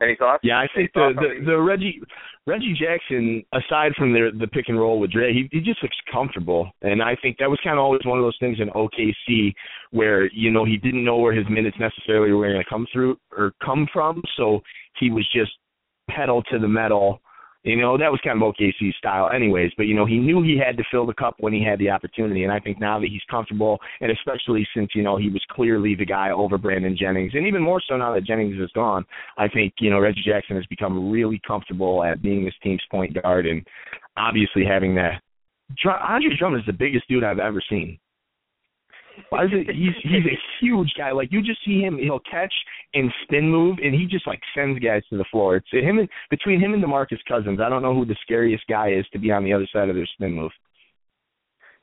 Any 0.00 0.14
thoughts? 0.16 0.40
Yeah, 0.44 0.58
I 0.58 0.66
think 0.74 0.92
the, 0.94 1.12
the 1.16 1.44
the 1.44 1.60
Reggie 1.60 2.00
Reggie 2.46 2.74
Jackson, 2.78 3.44
aside 3.52 3.92
from 3.96 4.12
the 4.12 4.30
the 4.38 4.46
pick 4.46 4.68
and 4.68 4.78
roll 4.78 5.00
with 5.00 5.10
Dre, 5.10 5.32
he 5.32 5.48
he 5.50 5.60
just 5.60 5.82
looks 5.82 5.96
comfortable, 6.12 6.70
and 6.82 7.02
I 7.02 7.16
think 7.20 7.38
that 7.38 7.50
was 7.50 7.58
kind 7.64 7.78
of 7.78 7.84
always 7.84 8.02
one 8.04 8.18
of 8.18 8.24
those 8.24 8.36
things 8.38 8.58
in 8.60 8.68
OKC 8.70 9.52
where 9.90 10.30
you 10.32 10.52
know 10.52 10.64
he 10.64 10.76
didn't 10.76 11.04
know 11.04 11.16
where 11.16 11.34
his 11.34 11.46
minutes 11.50 11.76
necessarily 11.80 12.32
were 12.32 12.46
going 12.46 12.62
to 12.62 12.70
come 12.70 12.86
through 12.92 13.16
or 13.36 13.52
come 13.64 13.88
from, 13.92 14.22
so 14.36 14.60
he 15.00 15.10
was 15.10 15.26
just 15.32 15.50
pedal 16.08 16.42
to 16.44 16.58
the 16.58 16.68
metal 16.68 17.20
you 17.64 17.76
know, 17.76 17.98
that 17.98 18.10
was 18.10 18.20
kind 18.24 18.40
of 18.40 18.54
OKC 18.54 18.94
style 18.94 19.30
anyways, 19.34 19.72
but 19.76 19.84
you 19.84 19.94
know, 19.94 20.06
he 20.06 20.18
knew 20.18 20.42
he 20.42 20.58
had 20.58 20.76
to 20.76 20.84
fill 20.90 21.06
the 21.06 21.14
cup 21.14 21.34
when 21.38 21.52
he 21.52 21.62
had 21.62 21.78
the 21.78 21.90
opportunity 21.90 22.44
and 22.44 22.52
I 22.52 22.60
think 22.60 22.80
now 22.80 23.00
that 23.00 23.08
he's 23.08 23.22
comfortable 23.30 23.78
and 24.00 24.10
especially 24.10 24.66
since, 24.74 24.90
you 24.94 25.02
know, 25.02 25.16
he 25.16 25.28
was 25.28 25.44
clearly 25.50 25.94
the 25.94 26.06
guy 26.06 26.30
over 26.30 26.56
Brandon 26.56 26.96
Jennings 26.98 27.32
and 27.34 27.46
even 27.46 27.62
more 27.62 27.82
so 27.86 27.96
now 27.96 28.14
that 28.14 28.24
Jennings 28.24 28.60
is 28.60 28.70
gone, 28.74 29.04
I 29.36 29.48
think, 29.48 29.74
you 29.80 29.90
know, 29.90 29.98
Reggie 29.98 30.22
Jackson 30.24 30.56
has 30.56 30.66
become 30.66 31.10
really 31.10 31.40
comfortable 31.46 32.04
at 32.04 32.22
being 32.22 32.44
this 32.44 32.54
team's 32.62 32.82
point 32.90 33.20
guard 33.20 33.46
and 33.46 33.66
obviously 34.16 34.64
having 34.64 34.94
that 34.94 35.20
Andre 35.84 36.30
Drummond 36.38 36.62
is 36.62 36.66
the 36.66 36.72
biggest 36.72 37.06
dude 37.08 37.24
I've 37.24 37.38
ever 37.38 37.62
seen. 37.68 37.98
Why 39.30 39.44
is 39.44 39.50
it? 39.52 39.74
He's 39.74 39.94
he's 40.02 40.24
a 40.24 40.38
huge 40.60 40.92
guy. 40.96 41.12
Like 41.12 41.32
you 41.32 41.42
just 41.42 41.64
see 41.64 41.80
him, 41.80 41.98
he'll 41.98 42.20
catch 42.20 42.52
and 42.94 43.12
spin 43.24 43.50
move, 43.50 43.78
and 43.82 43.94
he 43.94 44.06
just 44.06 44.26
like 44.26 44.40
sends 44.54 44.78
guys 44.78 45.02
to 45.10 45.16
the 45.16 45.24
floor. 45.30 45.56
It's 45.56 45.70
him 45.70 45.98
and, 45.98 46.08
between 46.30 46.60
him 46.60 46.74
and 46.74 46.82
DeMarcus 46.82 47.18
Cousins. 47.28 47.60
I 47.60 47.68
don't 47.68 47.82
know 47.82 47.94
who 47.94 48.04
the 48.04 48.16
scariest 48.22 48.64
guy 48.68 48.90
is 48.90 49.06
to 49.12 49.18
be 49.18 49.30
on 49.30 49.44
the 49.44 49.52
other 49.52 49.68
side 49.72 49.88
of 49.88 49.96
their 49.96 50.08
spin 50.14 50.32
move. 50.32 50.52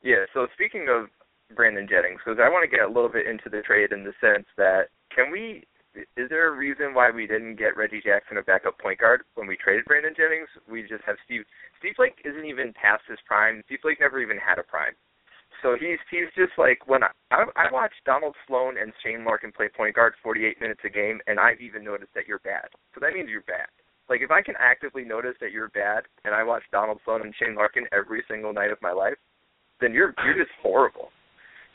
Yeah. 0.02 0.24
So 0.34 0.46
speaking 0.54 0.86
of 0.90 1.08
Brandon 1.54 1.86
Jennings, 1.88 2.20
because 2.24 2.40
I 2.42 2.48
want 2.48 2.68
to 2.68 2.74
get 2.74 2.84
a 2.84 2.88
little 2.88 3.10
bit 3.10 3.26
into 3.26 3.48
the 3.48 3.62
trade 3.62 3.92
in 3.92 4.04
the 4.04 4.12
sense 4.20 4.46
that 4.56 4.88
can 5.14 5.30
we? 5.30 5.64
Is 6.16 6.28
there 6.28 6.52
a 6.52 6.56
reason 6.56 6.92
why 6.92 7.10
we 7.10 7.26
didn't 7.26 7.56
get 7.56 7.74
Reggie 7.74 8.02
Jackson 8.04 8.36
a 8.36 8.42
backup 8.42 8.78
point 8.78 9.00
guard 9.00 9.22
when 9.34 9.46
we 9.46 9.56
traded 9.56 9.86
Brandon 9.86 10.12
Jennings? 10.14 10.48
We 10.68 10.82
just 10.82 11.02
have 11.06 11.16
Steve. 11.24 11.42
Steve 11.78 11.94
Blake 11.96 12.20
isn't 12.22 12.44
even 12.44 12.74
past 12.74 13.02
his 13.08 13.18
prime. 13.24 13.62
Steve 13.64 13.80
Blake 13.82 14.00
never 14.00 14.20
even 14.20 14.36
had 14.36 14.58
a 14.58 14.62
prime. 14.62 14.92
So 15.62 15.76
he's 15.78 15.98
he's 16.10 16.28
just 16.36 16.52
like 16.58 16.86
when 16.86 17.02
I 17.02 17.10
I, 17.30 17.44
I 17.56 17.72
watch 17.72 17.92
Donald 18.04 18.34
Sloan 18.46 18.76
and 18.78 18.92
Shane 19.02 19.24
Larkin 19.24 19.52
play 19.52 19.68
point 19.68 19.94
guard 19.94 20.14
48 20.22 20.60
minutes 20.60 20.80
a 20.84 20.90
game, 20.90 21.20
and 21.26 21.40
I've 21.40 21.60
even 21.60 21.84
noticed 21.84 22.12
that 22.14 22.26
you're 22.26 22.40
bad. 22.40 22.68
So 22.94 23.00
that 23.00 23.14
means 23.14 23.28
you're 23.30 23.42
bad. 23.42 23.68
Like 24.08 24.20
if 24.22 24.30
I 24.30 24.42
can 24.42 24.54
actively 24.58 25.04
notice 25.04 25.34
that 25.40 25.52
you're 25.52 25.70
bad, 25.70 26.04
and 26.24 26.34
I 26.34 26.42
watch 26.42 26.62
Donald 26.70 27.00
Sloan 27.04 27.22
and 27.22 27.34
Shane 27.38 27.54
Larkin 27.54 27.86
every 27.92 28.22
single 28.28 28.52
night 28.52 28.70
of 28.70 28.78
my 28.82 28.92
life, 28.92 29.18
then 29.80 29.92
you're 29.92 30.14
you're 30.24 30.38
just 30.38 30.54
horrible. 30.62 31.10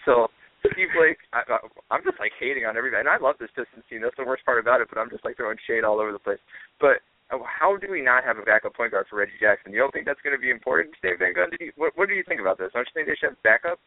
So 0.05 0.27
Steve 0.61 0.93
Blake, 0.93 1.17
I, 1.33 1.41
I'm 1.89 2.03
just 2.05 2.19
like 2.19 2.31
hating 2.39 2.65
on 2.65 2.77
everybody, 2.77 3.01
and 3.01 3.09
I 3.09 3.17
love 3.17 3.35
this 3.39 3.49
Pistons 3.55 3.85
team. 3.89 4.01
That's 4.01 4.17
the 4.17 4.25
worst 4.25 4.45
part 4.45 4.59
about 4.59 4.81
it. 4.81 4.87
But 4.89 4.99
I'm 4.99 5.09
just 5.09 5.25
like 5.25 5.37
throwing 5.37 5.57
shade 5.65 5.83
all 5.83 5.99
over 5.99 6.11
the 6.11 6.21
place. 6.21 6.41
But 6.79 7.01
how 7.45 7.77
do 7.77 7.87
we 7.89 8.01
not 8.01 8.23
have 8.23 8.37
a 8.37 8.43
backup 8.43 8.75
point 8.75 8.91
guard 8.91 9.07
for 9.09 9.17
Reggie 9.17 9.39
Jackson? 9.39 9.71
You 9.71 9.79
don't 9.79 9.93
think 9.93 10.05
that's 10.05 10.21
going 10.21 10.35
to 10.35 10.41
be 10.41 10.49
important, 10.49 10.95
to 10.95 10.99
Dave 11.07 11.19
Van 11.19 11.33
Gundy? 11.33 11.71
What, 11.75 11.93
what 11.95 12.09
do 12.09 12.15
you 12.15 12.23
think 12.27 12.41
about 12.41 12.57
this? 12.57 12.71
Don't 12.73 12.87
you 12.87 12.93
think 12.93 13.07
they 13.07 13.15
should 13.15 13.31
have 13.31 13.43
backup? 13.43 13.79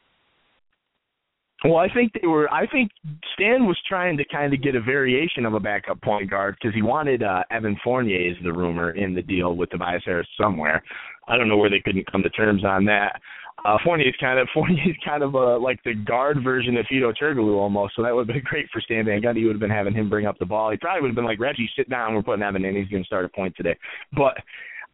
Well, 1.64 1.78
I 1.78 1.88
think 1.92 2.12
they 2.12 2.26
were. 2.26 2.52
I 2.52 2.66
think 2.66 2.90
Stan 3.33 3.66
was 3.66 3.78
trying 3.88 4.18
to 4.18 4.25
kind 4.26 4.52
of 4.52 4.62
get 4.62 4.75
a 4.75 4.83
variation 4.83 5.47
of 5.47 5.54
a 5.54 5.61
backup 5.61 6.00
point 6.02 6.28
guard 6.28 6.56
because 6.61 6.75
he 6.75 6.83
wanted 6.83 7.23
uh, 7.23 7.42
Evan 7.50 7.78
Fournier, 7.83 8.30
is 8.30 8.37
the 8.44 8.52
rumor, 8.52 8.90
in 8.90 9.14
the 9.14 9.23
deal 9.23 9.56
with 9.56 9.71
Tobias 9.71 10.02
Harris 10.04 10.28
somewhere. 10.38 10.83
I 11.26 11.38
don't 11.38 11.49
know 11.49 11.56
where 11.56 11.71
they 11.71 11.80
couldn't 11.80 12.11
come 12.12 12.23
to 12.23 12.28
terms 12.30 12.66
on 12.66 12.85
that. 12.85 13.18
Uh, 13.64 13.78
Fournier's 13.83 14.16
kind 14.21 14.38
of 14.38 14.47
Fournier's 14.54 14.97
kind 15.02 15.23
of 15.23 15.33
a 15.33 15.56
like 15.56 15.83
the 15.85 15.94
guard 15.94 16.44
version 16.44 16.76
of 16.76 16.85
Hedo 16.85 17.14
Turkoglu 17.18 17.56
almost. 17.56 17.97
So 17.97 18.02
that 18.02 18.14
would 18.14 18.28
have 18.28 18.35
been 18.35 18.44
great 18.44 18.66
for 18.71 18.83
Stan 18.83 19.06
Van 19.06 19.23
Gundy. 19.23 19.38
He 19.38 19.44
would 19.44 19.54
have 19.54 19.61
been 19.61 19.71
having 19.71 19.94
him 19.94 20.11
bring 20.11 20.26
up 20.26 20.38
the 20.38 20.44
ball. 20.44 20.71
He 20.71 20.76
probably 20.76 21.00
would 21.00 21.09
have 21.09 21.16
been 21.16 21.25
like 21.25 21.40
Reggie, 21.40 21.71
sit 21.76 21.88
down. 21.88 22.14
We're 22.14 22.23
putting 22.23 22.42
Evan 22.42 22.66
in. 22.66 22.76
He's 22.76 22.88
going 22.88 23.02
to 23.02 23.06
start 23.06 23.25
a 23.25 23.28
point 23.30 23.54
today. 23.56 23.76
But 24.12 24.37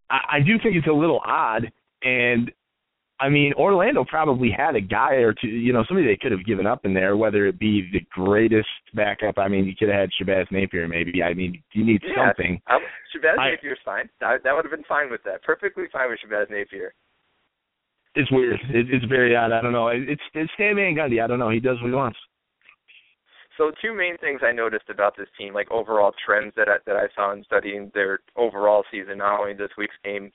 I, 0.09 0.37
I 0.37 0.39
do 0.39 0.53
think 0.63 0.77
it's 0.77 0.87
a 0.87 0.93
little 0.93 1.21
odd, 1.25 1.69
and 2.03 2.49
I 3.21 3.29
mean, 3.29 3.53
Orlando 3.53 4.03
probably 4.03 4.49
had 4.49 4.75
a 4.75 4.81
guy 4.81 5.13
or 5.13 5.31
two, 5.31 5.47
you 5.47 5.71
know, 5.71 5.83
somebody 5.87 6.07
they 6.07 6.17
could 6.17 6.31
have 6.31 6.43
given 6.43 6.65
up 6.65 6.85
in 6.85 6.93
there, 6.93 7.15
whether 7.15 7.45
it 7.45 7.59
be 7.59 7.87
the 7.93 8.01
greatest 8.09 8.67
backup. 8.95 9.37
I 9.37 9.47
mean, 9.47 9.65
you 9.65 9.75
could 9.77 9.89
have 9.89 9.99
had 9.99 10.09
Shabazz 10.19 10.51
Napier, 10.51 10.87
maybe. 10.87 11.21
I 11.21 11.35
mean, 11.35 11.61
you 11.73 11.85
need 11.85 12.01
yeah, 12.03 12.29
something. 12.29 12.59
Um, 12.67 12.81
Shabazz 13.15 13.37
I- 13.37 13.51
Napier's 13.51 13.79
fine. 13.85 14.09
That, 14.21 14.43
that 14.43 14.55
would 14.55 14.65
have 14.65 14.71
been 14.71 14.83
fine 14.89 15.11
with 15.11 15.21
that. 15.25 15.43
Perfectly 15.43 15.83
fine 15.93 16.09
with 16.09 16.19
Shabazz 16.25 16.49
Napier. 16.49 16.95
It's 18.15 18.31
weird. 18.31 18.59
It, 18.69 18.87
it's 18.89 19.05
very 19.05 19.35
odd. 19.35 19.51
I 19.51 19.61
don't 19.61 19.71
know. 19.71 19.87
It, 19.89 20.01
it's 20.09 20.21
it's 20.33 20.51
Stan 20.55 20.75
Van 20.75 20.95
Gundy. 20.95 21.23
I 21.23 21.27
don't 21.27 21.39
know. 21.39 21.49
He 21.49 21.61
does 21.61 21.77
what 21.81 21.87
he 21.87 21.93
wants. 21.93 22.19
So 23.57 23.71
two 23.81 23.95
main 23.95 24.17
things 24.17 24.41
I 24.43 24.51
noticed 24.51 24.89
about 24.89 25.15
this 25.15 25.27
team, 25.37 25.53
like 25.53 25.69
overall 25.71 26.11
trends 26.25 26.53
that 26.57 26.67
I, 26.67 26.77
that 26.87 26.95
I 26.95 27.07
saw 27.15 27.31
in 27.31 27.43
studying 27.43 27.91
their 27.93 28.19
overall 28.35 28.83
season, 28.91 29.19
not 29.19 29.39
only 29.39 29.53
this 29.53 29.69
week's 29.77 29.95
game, 30.03 30.31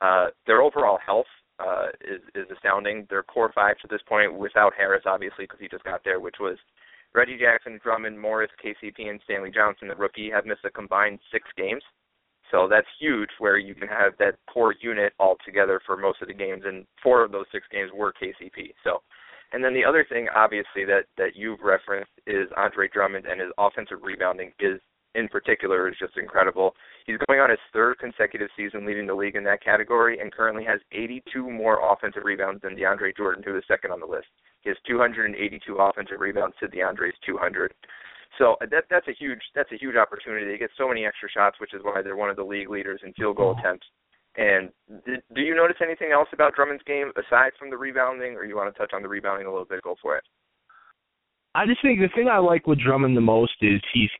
uh, 0.00 0.28
their 0.46 0.62
overall 0.62 0.98
health 1.04 1.26
uh, 1.58 1.86
is 2.00 2.20
is 2.34 2.46
astounding. 2.54 3.06
Their 3.10 3.22
core 3.22 3.52
five 3.54 3.78
to 3.78 3.88
this 3.88 4.02
point, 4.08 4.34
without 4.34 4.72
Harris 4.76 5.04
obviously 5.06 5.44
because 5.44 5.60
he 5.60 5.68
just 5.68 5.84
got 5.84 6.02
there, 6.04 6.20
which 6.20 6.36
was 6.40 6.56
Reggie 7.14 7.38
Jackson, 7.38 7.80
Drummond, 7.82 8.20
Morris, 8.20 8.50
KCP, 8.62 9.08
and 9.08 9.20
Stanley 9.24 9.50
Johnson, 9.50 9.88
the 9.88 9.96
rookie, 9.96 10.30
have 10.30 10.46
missed 10.46 10.64
a 10.64 10.70
combined 10.70 11.18
six 11.32 11.48
games. 11.56 11.82
So 12.50 12.66
that's 12.68 12.86
huge, 12.98 13.28
where 13.38 13.58
you 13.58 13.74
can 13.74 13.88
have 13.88 14.12
that 14.18 14.36
core 14.52 14.74
unit 14.80 15.12
all 15.18 15.36
together 15.44 15.80
for 15.84 15.96
most 15.96 16.22
of 16.22 16.28
the 16.28 16.34
games, 16.34 16.62
and 16.64 16.86
four 17.02 17.22
of 17.22 17.32
those 17.32 17.44
six 17.52 17.66
games 17.70 17.90
were 17.94 18.12
KCP. 18.12 18.72
So 18.84 19.02
and 19.52 19.64
then 19.64 19.72
the 19.72 19.84
other 19.84 20.04
thing, 20.08 20.28
obviously, 20.34 20.84
that 20.84 21.04
that 21.16 21.34
you've 21.34 21.60
referenced 21.60 22.12
is 22.26 22.48
Andre 22.56 22.88
Drummond 22.88 23.26
and 23.26 23.40
his 23.40 23.50
offensive 23.58 23.98
rebounding 24.02 24.52
is 24.60 24.80
in 25.14 25.28
particular 25.28 25.88
is 25.88 25.96
just 25.98 26.16
incredible. 26.16 26.74
He's 27.06 27.18
going 27.26 27.40
on 27.40 27.50
his 27.50 27.58
third 27.72 27.98
consecutive 27.98 28.48
season 28.56 28.86
leading 28.86 29.06
the 29.06 29.14
league 29.14 29.36
in 29.36 29.44
that 29.44 29.62
category 29.62 30.20
and 30.20 30.32
currently 30.32 30.64
has 30.64 30.80
82 30.92 31.50
more 31.50 31.80
offensive 31.92 32.24
rebounds 32.24 32.62
than 32.62 32.76
DeAndre 32.76 33.16
Jordan, 33.16 33.42
who 33.44 33.56
is 33.56 33.64
second 33.66 33.90
on 33.90 34.00
the 34.00 34.06
list. 34.06 34.28
He 34.60 34.70
has 34.70 34.76
282 34.86 35.76
offensive 35.76 36.20
rebounds 36.20 36.56
to 36.60 36.68
DeAndre's 36.68 37.16
200. 37.24 37.72
So 38.36 38.56
uh, 38.60 38.66
that 38.70 38.84
that's 38.90 39.08
a 39.08 39.16
huge 39.18 39.40
that's 39.54 39.72
a 39.72 39.78
huge 39.78 39.96
opportunity. 39.96 40.46
They 40.46 40.58
get 40.58 40.70
so 40.76 40.86
many 40.86 41.06
extra 41.06 41.30
shots, 41.30 41.56
which 41.60 41.72
is 41.72 41.80
why 41.82 42.02
they're 42.02 42.16
one 42.16 42.30
of 42.30 42.36
the 42.36 42.44
league 42.44 42.68
leaders 42.68 43.00
in 43.04 43.12
field 43.14 43.36
goal 43.36 43.56
attempts. 43.58 43.86
And 44.36 44.70
do 45.34 45.40
you 45.40 45.56
notice 45.56 45.78
anything 45.82 46.12
else 46.12 46.28
about 46.32 46.54
Drummond's 46.54 46.84
game 46.84 47.10
aside 47.16 47.52
from 47.58 47.70
the 47.70 47.76
rebounding, 47.76 48.34
or 48.34 48.44
you 48.44 48.54
want 48.54 48.72
to 48.72 48.78
touch 48.78 48.92
on 48.94 49.02
the 49.02 49.08
rebounding 49.08 49.48
a 49.48 49.50
little 49.50 49.64
bit? 49.64 49.82
Go 49.82 49.96
for 50.00 50.16
it. 50.16 50.24
I 51.54 51.66
just 51.66 51.82
think 51.82 51.98
the 51.98 52.08
thing 52.14 52.28
I 52.28 52.38
like 52.38 52.66
with 52.66 52.78
Drummond 52.78 53.16
the 53.16 53.22
most 53.22 53.54
is 53.62 53.80
he's 53.92 54.10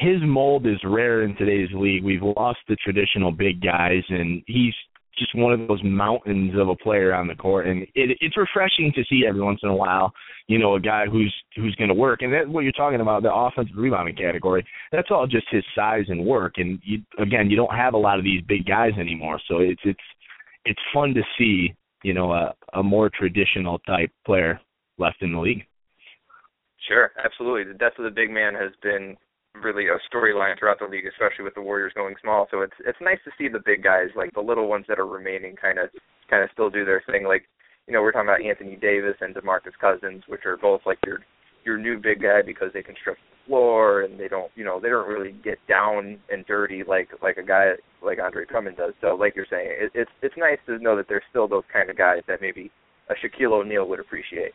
his 0.00 0.16
mold 0.22 0.66
is 0.66 0.78
rare 0.82 1.22
in 1.22 1.36
today's 1.36 1.68
league. 1.74 2.02
We've 2.02 2.22
lost 2.22 2.58
the 2.68 2.76
traditional 2.76 3.30
big 3.30 3.60
guys, 3.60 4.02
and 4.08 4.42
he's 4.46 4.72
just 5.18 5.34
one 5.34 5.52
of 5.52 5.68
those 5.68 5.82
mountains 5.84 6.54
of 6.58 6.70
a 6.70 6.76
player 6.76 7.12
on 7.12 7.28
the 7.28 7.34
court, 7.34 7.66
and 7.66 7.82
it, 7.94 8.16
it's 8.20 8.36
refreshing 8.38 8.90
to 8.94 9.04
see 9.10 9.24
every 9.28 9.42
once 9.42 9.60
in 9.62 9.68
a 9.68 9.76
while, 9.76 10.10
you 10.46 10.58
know, 10.58 10.74
a 10.74 10.80
guy 10.80 11.04
who's 11.04 11.34
who's 11.54 11.74
going 11.74 11.88
to 11.88 11.94
work. 11.94 12.22
And 12.22 12.32
that's 12.32 12.48
what 12.48 12.60
you're 12.60 12.72
talking 12.72 13.02
about, 13.02 13.22
the 13.22 13.32
offensive 13.32 13.76
rebounding 13.76 14.16
category. 14.16 14.64
That's 14.90 15.10
all 15.10 15.26
just 15.26 15.46
his 15.50 15.64
size 15.74 16.04
and 16.08 16.24
work. 16.24 16.54
And 16.56 16.80
you, 16.82 17.02
again, 17.18 17.50
you 17.50 17.56
don't 17.56 17.74
have 17.76 17.92
a 17.92 17.98
lot 17.98 18.18
of 18.18 18.24
these 18.24 18.40
big 18.48 18.64
guys 18.64 18.92
anymore, 18.98 19.38
so 19.48 19.58
it's 19.58 19.82
it's 19.84 20.00
it's 20.64 20.80
fun 20.94 21.12
to 21.12 21.22
see, 21.36 21.74
you 22.02 22.14
know, 22.14 22.32
a 22.32 22.54
a 22.72 22.82
more 22.82 23.10
traditional 23.10 23.80
type 23.80 24.10
player 24.24 24.58
left 24.96 25.20
in 25.20 25.34
the 25.34 25.40
league. 25.40 25.66
Sure, 26.88 27.10
absolutely. 27.22 27.70
The 27.70 27.78
death 27.78 27.92
of 27.98 28.04
the 28.04 28.10
big 28.10 28.30
man 28.30 28.54
has 28.54 28.72
been 28.82 29.16
really 29.54 29.86
a 29.88 29.98
storyline 30.14 30.58
throughout 30.58 30.78
the 30.78 30.86
league, 30.86 31.06
especially 31.06 31.44
with 31.44 31.54
the 31.54 31.62
Warriors 31.62 31.92
going 31.94 32.14
small. 32.22 32.46
So 32.50 32.62
it's 32.62 32.76
it's 32.86 32.98
nice 33.00 33.18
to 33.24 33.30
see 33.36 33.48
the 33.48 33.62
big 33.64 33.82
guys, 33.82 34.08
like 34.14 34.32
the 34.34 34.40
little 34.40 34.68
ones 34.68 34.84
that 34.88 34.98
are 34.98 35.06
remaining, 35.06 35.56
kind 35.56 35.78
of 35.78 35.90
kind 36.28 36.42
of 36.42 36.50
still 36.52 36.70
do 36.70 36.84
their 36.84 37.02
thing. 37.06 37.24
Like 37.24 37.44
you 37.86 37.92
know, 37.92 38.02
we're 38.02 38.12
talking 38.12 38.28
about 38.28 38.44
Anthony 38.44 38.76
Davis 38.76 39.16
and 39.20 39.34
DeMarcus 39.34 39.76
Cousins, 39.80 40.22
which 40.28 40.46
are 40.46 40.56
both 40.56 40.82
like 40.86 40.98
your 41.04 41.20
your 41.64 41.76
new 41.76 41.98
big 41.98 42.22
guy 42.22 42.40
because 42.44 42.70
they 42.72 42.82
can 42.82 42.94
stretch 43.00 43.18
the 43.18 43.46
floor 43.46 44.02
and 44.02 44.18
they 44.18 44.28
don't 44.28 44.50
you 44.54 44.64
know 44.64 44.80
they 44.80 44.88
don't 44.88 45.08
really 45.08 45.32
get 45.44 45.58
down 45.68 46.18
and 46.30 46.46
dirty 46.46 46.82
like 46.86 47.08
like 47.22 47.36
a 47.36 47.42
guy 47.42 47.72
like 48.02 48.18
Andre 48.22 48.44
Drummond 48.46 48.76
does. 48.76 48.94
So 49.00 49.14
like 49.14 49.34
you're 49.34 49.46
saying, 49.50 49.68
it, 49.68 49.90
it's 49.94 50.10
it's 50.22 50.36
nice 50.38 50.58
to 50.66 50.78
know 50.78 50.96
that 50.96 51.06
there's 51.08 51.24
still 51.30 51.48
those 51.48 51.64
kind 51.72 51.90
of 51.90 51.98
guys 51.98 52.22
that 52.28 52.40
maybe 52.40 52.70
a 53.08 53.14
Shaquille 53.14 53.52
O'Neal 53.52 53.88
would 53.88 54.00
appreciate. 54.00 54.52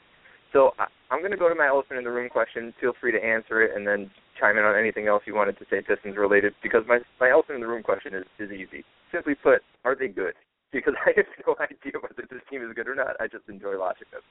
So 0.55 0.71
I, 0.79 0.85
I'm 1.11 1.19
going 1.19 1.35
to 1.35 1.37
go 1.37 1.49
to 1.49 1.55
my 1.55 1.67
elephant 1.67 1.97
in 1.97 2.05
the 2.05 2.11
room 2.11 2.29
question. 2.29 2.73
Feel 2.79 2.93
free 3.01 3.11
to 3.11 3.21
answer 3.21 3.61
it 3.61 3.75
and 3.75 3.85
then 3.85 4.09
chime 4.39 4.57
in 4.57 4.63
on 4.63 4.79
anything 4.79 5.07
else 5.07 5.23
you 5.25 5.35
wanted 5.35 5.59
to 5.59 5.65
say 5.69 5.81
Pistons 5.81 6.15
related 6.15 6.53
because 6.63 6.83
my 6.87 6.99
my 7.19 7.29
elephant 7.29 7.55
in 7.55 7.61
the 7.61 7.67
room 7.67 7.83
question 7.83 8.15
is 8.15 8.23
is 8.39 8.49
easy. 8.51 8.85
Simply 9.11 9.35
put, 9.35 9.61
are 9.83 9.95
they 9.95 10.07
good? 10.07 10.33
Because 10.71 10.93
I 11.05 11.11
have 11.17 11.25
no 11.45 11.55
idea 11.59 11.99
whether 12.01 12.23
this 12.31 12.39
team 12.49 12.63
is 12.63 12.73
good 12.73 12.87
or 12.87 12.95
not. 12.95 13.19
I 13.19 13.27
just 13.27 13.49
enjoy 13.49 13.77
watching 13.77 14.07
them. 14.11 14.21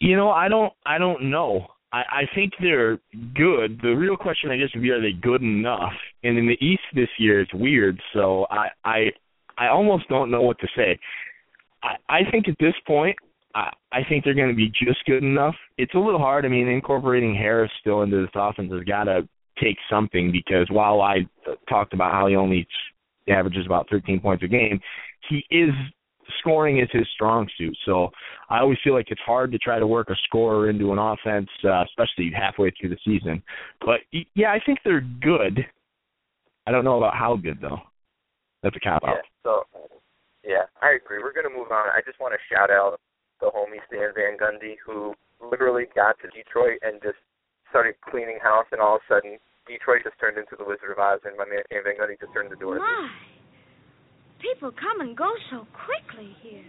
You 0.00 0.16
know, 0.16 0.30
I 0.30 0.48
don't 0.48 0.72
I 0.84 0.98
don't 0.98 1.30
know. 1.30 1.68
I, 1.92 1.98
I 1.98 2.22
think 2.34 2.54
they're 2.60 2.98
good. 3.34 3.80
The 3.82 3.94
real 3.96 4.16
question, 4.16 4.50
I 4.50 4.56
guess, 4.56 4.68
would 4.74 4.82
be 4.82 4.90
are 4.90 5.00
they 5.00 5.12
good 5.12 5.42
enough? 5.42 5.94
And 6.24 6.36
in 6.36 6.46
the 6.48 6.58
East 6.60 6.82
this 6.92 7.08
year, 7.18 7.40
it's 7.40 7.54
weird. 7.54 8.00
So 8.14 8.46
I 8.50 8.68
I 8.84 8.98
I 9.56 9.68
almost 9.68 10.08
don't 10.08 10.32
know 10.32 10.42
what 10.42 10.58
to 10.58 10.66
say. 10.76 10.98
I 11.84 11.94
I 12.08 12.30
think 12.32 12.48
at 12.48 12.56
this 12.58 12.74
point, 12.84 13.16
I 13.54 14.00
think 14.08 14.24
they're 14.24 14.34
going 14.34 14.50
to 14.50 14.54
be 14.54 14.68
just 14.68 15.04
good 15.06 15.22
enough. 15.22 15.54
It's 15.78 15.94
a 15.94 15.98
little 15.98 16.20
hard. 16.20 16.44
I 16.44 16.48
mean, 16.48 16.68
incorporating 16.68 17.34
Harris 17.34 17.70
still 17.80 18.02
into 18.02 18.20
this 18.20 18.30
offense 18.34 18.72
has 18.72 18.84
got 18.84 19.04
to 19.04 19.28
take 19.62 19.76
something 19.90 20.30
because 20.30 20.68
while 20.70 21.00
I 21.00 21.26
talked 21.68 21.92
about 21.92 22.12
how 22.12 22.28
he 22.28 22.36
only 22.36 22.66
averages 23.28 23.66
about 23.66 23.88
13 23.90 24.20
points 24.20 24.44
a 24.44 24.48
game, 24.48 24.80
he 25.28 25.44
is 25.50 25.70
scoring 26.40 26.78
is 26.78 26.88
his 26.92 27.06
strong 27.14 27.48
suit. 27.56 27.76
So 27.84 28.10
I 28.50 28.60
always 28.60 28.78
feel 28.84 28.94
like 28.94 29.10
it's 29.10 29.20
hard 29.24 29.50
to 29.52 29.58
try 29.58 29.78
to 29.78 29.86
work 29.86 30.10
a 30.10 30.14
scorer 30.24 30.70
into 30.70 30.92
an 30.92 30.98
offense, 30.98 31.48
uh, 31.64 31.84
especially 31.84 32.30
halfway 32.36 32.70
through 32.70 32.90
the 32.90 32.98
season. 33.04 33.42
But 33.80 34.00
yeah, 34.34 34.52
I 34.52 34.60
think 34.64 34.78
they're 34.84 35.00
good. 35.00 35.66
I 36.66 36.70
don't 36.70 36.84
know 36.84 36.98
about 36.98 37.14
how 37.14 37.36
good 37.36 37.58
though. 37.60 37.78
That's 38.62 38.76
a 38.76 38.80
cop 38.80 39.02
out. 39.04 39.16
Yeah. 39.16 39.22
So 39.44 39.62
yeah, 40.44 40.64
I 40.82 40.96
agree. 41.02 41.18
We're 41.22 41.32
going 41.32 41.50
to 41.50 41.56
move 41.56 41.72
on. 41.72 41.88
I 41.88 42.00
just 42.04 42.20
want 42.20 42.34
to 42.34 42.54
shout 42.54 42.70
out 42.70 43.00
the 43.40 43.50
homie 43.50 43.82
Stan 43.86 44.12
Van 44.14 44.36
Gundy 44.36 44.76
who 44.84 45.14
literally 45.38 45.86
got 45.94 46.18
to 46.20 46.28
Detroit 46.34 46.78
and 46.82 47.00
just 47.02 47.18
started 47.70 47.94
cleaning 48.00 48.38
house, 48.42 48.66
and 48.72 48.80
all 48.80 48.96
of 48.96 49.02
a 49.04 49.08
sudden 49.08 49.38
Detroit 49.68 50.02
just 50.02 50.18
turned 50.18 50.38
into 50.38 50.56
the 50.56 50.64
Wizard 50.64 50.90
of 50.90 50.98
Oz, 50.98 51.20
and 51.24 51.36
my 51.36 51.44
man 51.44 51.62
Stan 51.68 51.84
Van 51.84 51.96
Gundy 52.00 52.18
just 52.18 52.32
turned 52.32 52.50
the 52.50 52.56
door. 52.56 52.78
My, 52.80 53.10
people 54.40 54.72
come 54.72 55.00
and 55.00 55.16
go 55.16 55.28
so 55.50 55.66
quickly 55.74 56.34
here. 56.42 56.64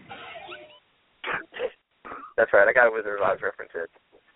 That's 2.37 2.51
right. 2.53 2.67
I 2.67 2.73
got 2.73 2.87
a 2.87 2.93
Wizard 2.93 3.19
of 3.19 3.25
Oz 3.25 3.39
reference 3.41 3.71
here. 3.73 3.89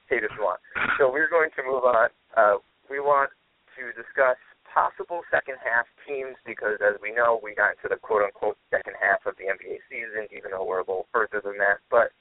Hate 0.10 0.24
if 0.24 0.32
you 0.36 0.44
want. 0.44 0.60
So 1.00 1.12
we're 1.12 1.30
going 1.30 1.50
to 1.56 1.64
move 1.64 1.84
on. 1.84 2.10
Uh, 2.36 2.60
we 2.90 3.00
want 3.00 3.32
to 3.80 3.84
discuss 3.96 4.38
possible 4.74 5.22
second 5.30 5.62
half 5.62 5.86
teams 6.04 6.36
because, 6.46 6.82
as 6.82 6.98
we 6.98 7.14
know, 7.14 7.40
we 7.42 7.54
got 7.54 7.78
into 7.78 7.88
the 7.88 8.00
quote 8.02 8.26
unquote 8.26 8.58
second 8.74 8.98
half 8.98 9.22
of 9.30 9.38
the 9.38 9.46
NBA 9.48 9.86
season, 9.88 10.26
even 10.34 10.52
though 10.52 10.66
we're 10.66 10.82
a 10.82 10.88
little 10.88 11.08
further 11.14 11.40
than 11.46 11.58
that. 11.62 11.80
But 11.94 12.12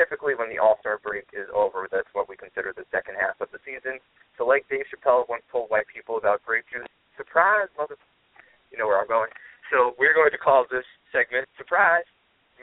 typically, 0.00 0.32
when 0.32 0.48
the 0.48 0.56
All 0.56 0.80
Star 0.80 0.96
break 1.04 1.28
is 1.36 1.44
over, 1.52 1.84
that's 1.92 2.08
what 2.16 2.24
we 2.24 2.40
consider 2.40 2.72
the 2.72 2.88
second 2.88 3.20
half 3.20 3.36
of 3.44 3.52
the 3.52 3.60
season. 3.68 4.00
So, 4.40 4.48
like 4.48 4.64
Dave 4.72 4.88
Chappelle 4.88 5.28
once 5.28 5.44
told 5.52 5.68
white 5.68 5.84
people 5.92 6.16
about 6.16 6.40
grape 6.40 6.64
juice, 6.72 6.88
surprise, 7.20 7.68
mother. 7.76 8.00
You 8.72 8.80
know 8.80 8.88
where 8.88 8.96
I'm 8.96 9.10
going. 9.12 9.28
So 9.68 9.92
we're 10.00 10.16
going 10.16 10.32
to 10.32 10.40
call 10.40 10.64
this 10.72 10.88
segment 11.12 11.44
"Surprise, 11.60 12.08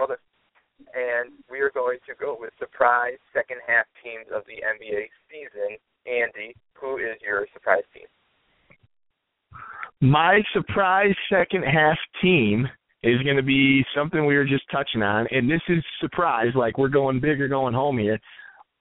Mother," 0.02 0.18
and 0.98 1.30
we 1.46 1.62
are 1.62 1.70
going 1.70 2.02
to 2.10 2.18
go 2.18 2.34
with 2.34 2.58
surprise 2.58 3.22
second 3.38 3.62
half 3.70 3.86
teams 4.02 4.26
of 4.34 4.42
the 4.50 4.58
NBA 4.66 5.14
season. 5.30 5.78
Andy, 6.10 6.56
who 6.74 6.98
is 6.98 7.22
your 7.22 7.46
surprise 7.54 7.86
team? 7.94 8.10
My 10.02 10.42
surprise 10.54 11.16
second 11.30 11.64
half 11.64 11.98
team 12.22 12.68
is 13.08 13.22
going 13.24 13.38
to 13.38 13.44
be 13.44 13.84
something 13.96 14.26
we 14.26 14.36
were 14.36 14.46
just 14.46 14.64
touching 14.72 15.02
on, 15.02 15.28
and 15.32 15.50
this 15.50 15.62
is 15.70 15.84
surprise. 16.02 16.52
Like 16.56 16.78
we're 16.78 16.90
going 16.90 17.20
big 17.20 17.42
or 17.42 17.48
going 17.48 17.74
home 17.74 17.98
here. 17.98 18.20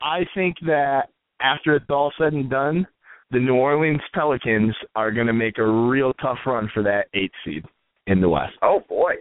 I 0.02 0.20
think 0.34 0.56
that 0.66 1.08
after 1.40 1.76
it's 1.76 1.86
all 1.90 2.12
said 2.18 2.32
and 2.32 2.50
done, 2.50 2.86
the 3.30 3.38
New 3.38 3.54
Orleans 3.54 4.00
Pelicans 4.14 4.74
are 4.94 5.10
going 5.10 5.26
to 5.26 5.32
make 5.32 5.58
a 5.58 5.66
real 5.66 6.12
tough 6.14 6.38
run 6.46 6.70
for 6.72 6.82
that 6.82 7.06
eight 7.14 7.32
seed 7.44 7.64
in 8.06 8.20
the 8.20 8.28
West. 8.28 8.54
Oh 8.62 8.82
boy, 8.88 9.14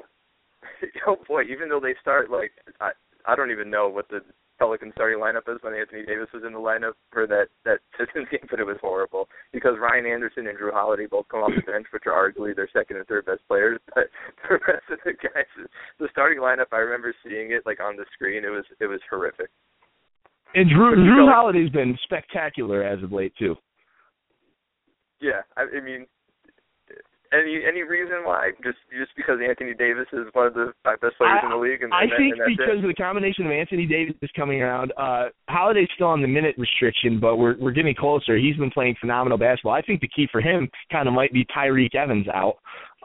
oh 1.07 1.17
boy! 1.27 1.43
Even 1.43 1.69
though 1.69 1.79
they 1.79 1.95
start 2.01 2.29
like 2.29 2.51
I, 2.79 2.91
I 3.25 3.35
don't 3.35 3.51
even 3.51 3.69
know 3.69 3.89
what 3.89 4.07
the 4.09 4.19
Pelican 4.57 4.91
starting 4.95 5.19
lineup 5.19 5.47
is 5.53 5.61
when 5.61 5.73
Anthony 5.73 6.05
Davis 6.05 6.29
was 6.33 6.43
in 6.45 6.53
the 6.53 6.59
lineup 6.59 6.93
for 7.11 7.27
that 7.27 7.47
that 7.65 7.79
Pistons 7.97 8.27
game, 8.31 8.47
but 8.49 8.59
it 8.59 8.65
was 8.65 8.77
horrible 8.81 9.27
because 9.51 9.75
Ryan 9.79 10.05
Anderson 10.05 10.47
and 10.47 10.57
Jrue 10.57 10.73
Holiday 10.73 11.07
both 11.07 11.27
come 11.29 11.41
off 11.41 11.51
the 11.55 11.61
bench, 11.69 11.87
which 11.91 12.03
are 12.05 12.15
arguably 12.15 12.55
their 12.55 12.69
second 12.71 12.97
and 12.97 13.07
third 13.07 13.25
best 13.25 13.41
players. 13.47 13.79
But 13.95 14.09
the 14.49 14.59
rest 14.67 14.83
of 14.91 14.99
the 15.05 15.13
guys, 15.13 15.45
the 15.99 16.07
starting 16.11 16.39
lineup, 16.39 16.67
I 16.71 16.77
remember 16.77 17.13
seeing 17.23 17.51
it 17.51 17.63
like 17.65 17.79
on 17.79 17.95
the 17.95 18.05
screen. 18.13 18.43
It 18.43 18.49
was 18.49 18.65
it 18.79 18.87
was 18.87 18.99
horrific. 19.09 19.49
And 20.53 20.69
Jrue 20.69 20.95
Jrue 20.95 21.31
Holiday's 21.31 21.69
been 21.69 21.97
spectacular 22.03 22.83
as 22.83 23.01
of 23.03 23.11
late 23.11 23.33
too. 23.37 23.55
Yeah, 25.21 25.41
I, 25.57 25.63
I 25.77 25.81
mean, 25.81 26.05
any 27.35 27.61
any 27.67 27.83
reason 27.83 28.23
why? 28.23 28.51
Just 28.63 28.77
just 28.97 29.11
because 29.15 29.37
Anthony 29.43 29.73
Davis 29.73 30.07
is 30.13 30.27
one 30.33 30.47
of 30.47 30.53
the 30.53 30.73
five 30.83 31.01
best 31.01 31.17
players 31.17 31.39
I, 31.41 31.45
in 31.45 31.51
the 31.51 31.57
league, 31.57 31.83
and, 31.83 31.93
I 31.93 32.03
and, 32.03 32.11
think 32.17 32.35
and 32.37 32.57
because 32.57 32.79
it? 32.79 32.85
of 32.85 32.87
the 32.87 32.93
combination 32.93 33.45
of 33.45 33.51
Anthony 33.51 33.85
Davis 33.85 34.15
is 34.21 34.29
coming 34.35 34.61
around. 34.61 34.93
Uh 34.97 35.25
Holiday's 35.49 35.89
still 35.95 36.07
on 36.07 36.21
the 36.21 36.27
minute 36.27 36.55
restriction, 36.57 37.19
but 37.19 37.37
we're 37.37 37.57
we're 37.59 37.71
getting 37.71 37.95
closer. 37.95 38.37
He's 38.37 38.57
been 38.57 38.71
playing 38.71 38.95
phenomenal 38.99 39.37
basketball. 39.37 39.73
I 39.73 39.81
think 39.81 40.01
the 40.01 40.07
key 40.07 40.27
for 40.31 40.41
him 40.41 40.69
kind 40.91 41.07
of 41.07 41.13
might 41.13 41.33
be 41.33 41.45
Tyreke 41.45 41.95
Evans 41.95 42.27
out. 42.33 42.55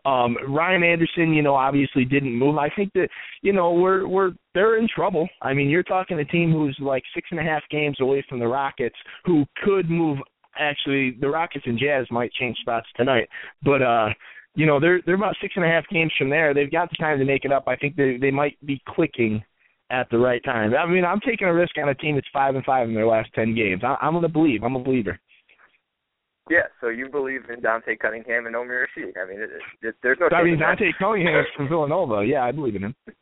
Um 0.05 0.37
Ryan 0.49 0.83
Anderson, 0.83 1.35
you 1.35 1.43
know, 1.43 1.55
obviously 1.55 2.05
didn't 2.05 2.35
move. 2.35 2.57
I 2.57 2.71
think 2.75 2.93
that 2.95 3.09
you 3.43 3.53
know 3.53 3.73
we're 3.73 4.07
we're 4.07 4.33
they're 4.55 4.79
in 4.79 4.88
trouble. 4.95 5.29
I 5.43 5.55
mean, 5.55 5.69
you're 5.69 5.83
talking 5.83 6.19
a 6.19 6.25
team 6.25 6.53
who's 6.53 6.77
like 6.81 7.03
six 7.14 7.29
and 7.31 7.40
a 7.40 7.43
half 7.43 7.62
games 7.71 7.99
away 8.01 8.25
from 8.29 8.38
the 8.38 8.49
Rockets, 8.49 8.97
who 9.25 9.45
could 9.64 9.90
move. 9.90 10.19
Actually, 10.61 11.16
the 11.20 11.29
Rockets 11.29 11.64
and 11.66 11.79
Jazz 11.79 12.07
might 12.11 12.33
change 12.33 12.57
spots 12.59 12.87
tonight, 12.96 13.29
but 13.64 13.83
uh 13.83 14.09
you 14.55 14.66
know 14.66 14.81
they're 14.81 15.01
they're 15.07 15.14
about 15.14 15.37
six 15.40 15.55
and 15.57 15.64
a 15.64 15.68
half 15.68 15.85
games 15.90 16.12
from 16.18 16.31
there. 16.31 16.53
They've 16.55 16.70
got 16.70 16.90
the 16.90 16.96
time 16.96 17.18
to 17.18 17.25
make 17.25 17.44
it 17.44 17.53
up. 17.53 17.64
I 17.66 17.77
think 17.77 17.96
they 17.96 18.18
they 18.20 18.31
might 18.31 18.59
be 18.66 18.83
clicking 18.88 19.42
at 19.90 20.09
the 20.11 20.18
right 20.18 20.42
time. 20.44 20.75
I 20.75 20.87
mean, 20.87 21.05
I'm 21.05 21.20
taking 21.20 21.49
a 21.49 21.55
risk 21.55 21.73
on 21.83 21.88
a 21.88 21.94
team 21.94 22.14
that's 22.14 22.27
five 22.33 22.55
and 22.55 22.64
five 22.64 22.88
in 22.88 22.94
their 22.94 23.07
last 23.07 23.31
ten 23.35 23.55
games. 23.55 23.83
I, 23.85 23.96
I'm 24.01 24.14
gonna 24.14 24.29
believe. 24.29 24.62
I'm 24.62 24.77
a 24.77 24.83
believer. 24.83 25.18
Yeah, 26.49 26.66
so 26.81 26.88
you 26.88 27.09
believe 27.09 27.42
in 27.49 27.61
Dante 27.61 27.96
Cunningham 27.96 28.46
and 28.46 28.57
Omer 28.57 28.87
Rasheed. 28.87 29.12
I 29.16 29.29
mean, 29.29 29.40
it, 29.40 29.51
it, 29.83 29.94
there's 30.03 30.18
no. 30.20 30.27
I 30.37 30.42
mean, 30.42 30.46
shame 30.46 30.55
in 30.55 30.61
that. 30.61 30.79
Dante 30.79 30.92
Cunningham 30.99 31.44
from 31.57 31.68
Villanova. 31.68 32.25
Yeah, 32.27 32.44
I 32.44 32.51
believe 32.51 32.75
in 32.75 32.85
him. 32.85 32.94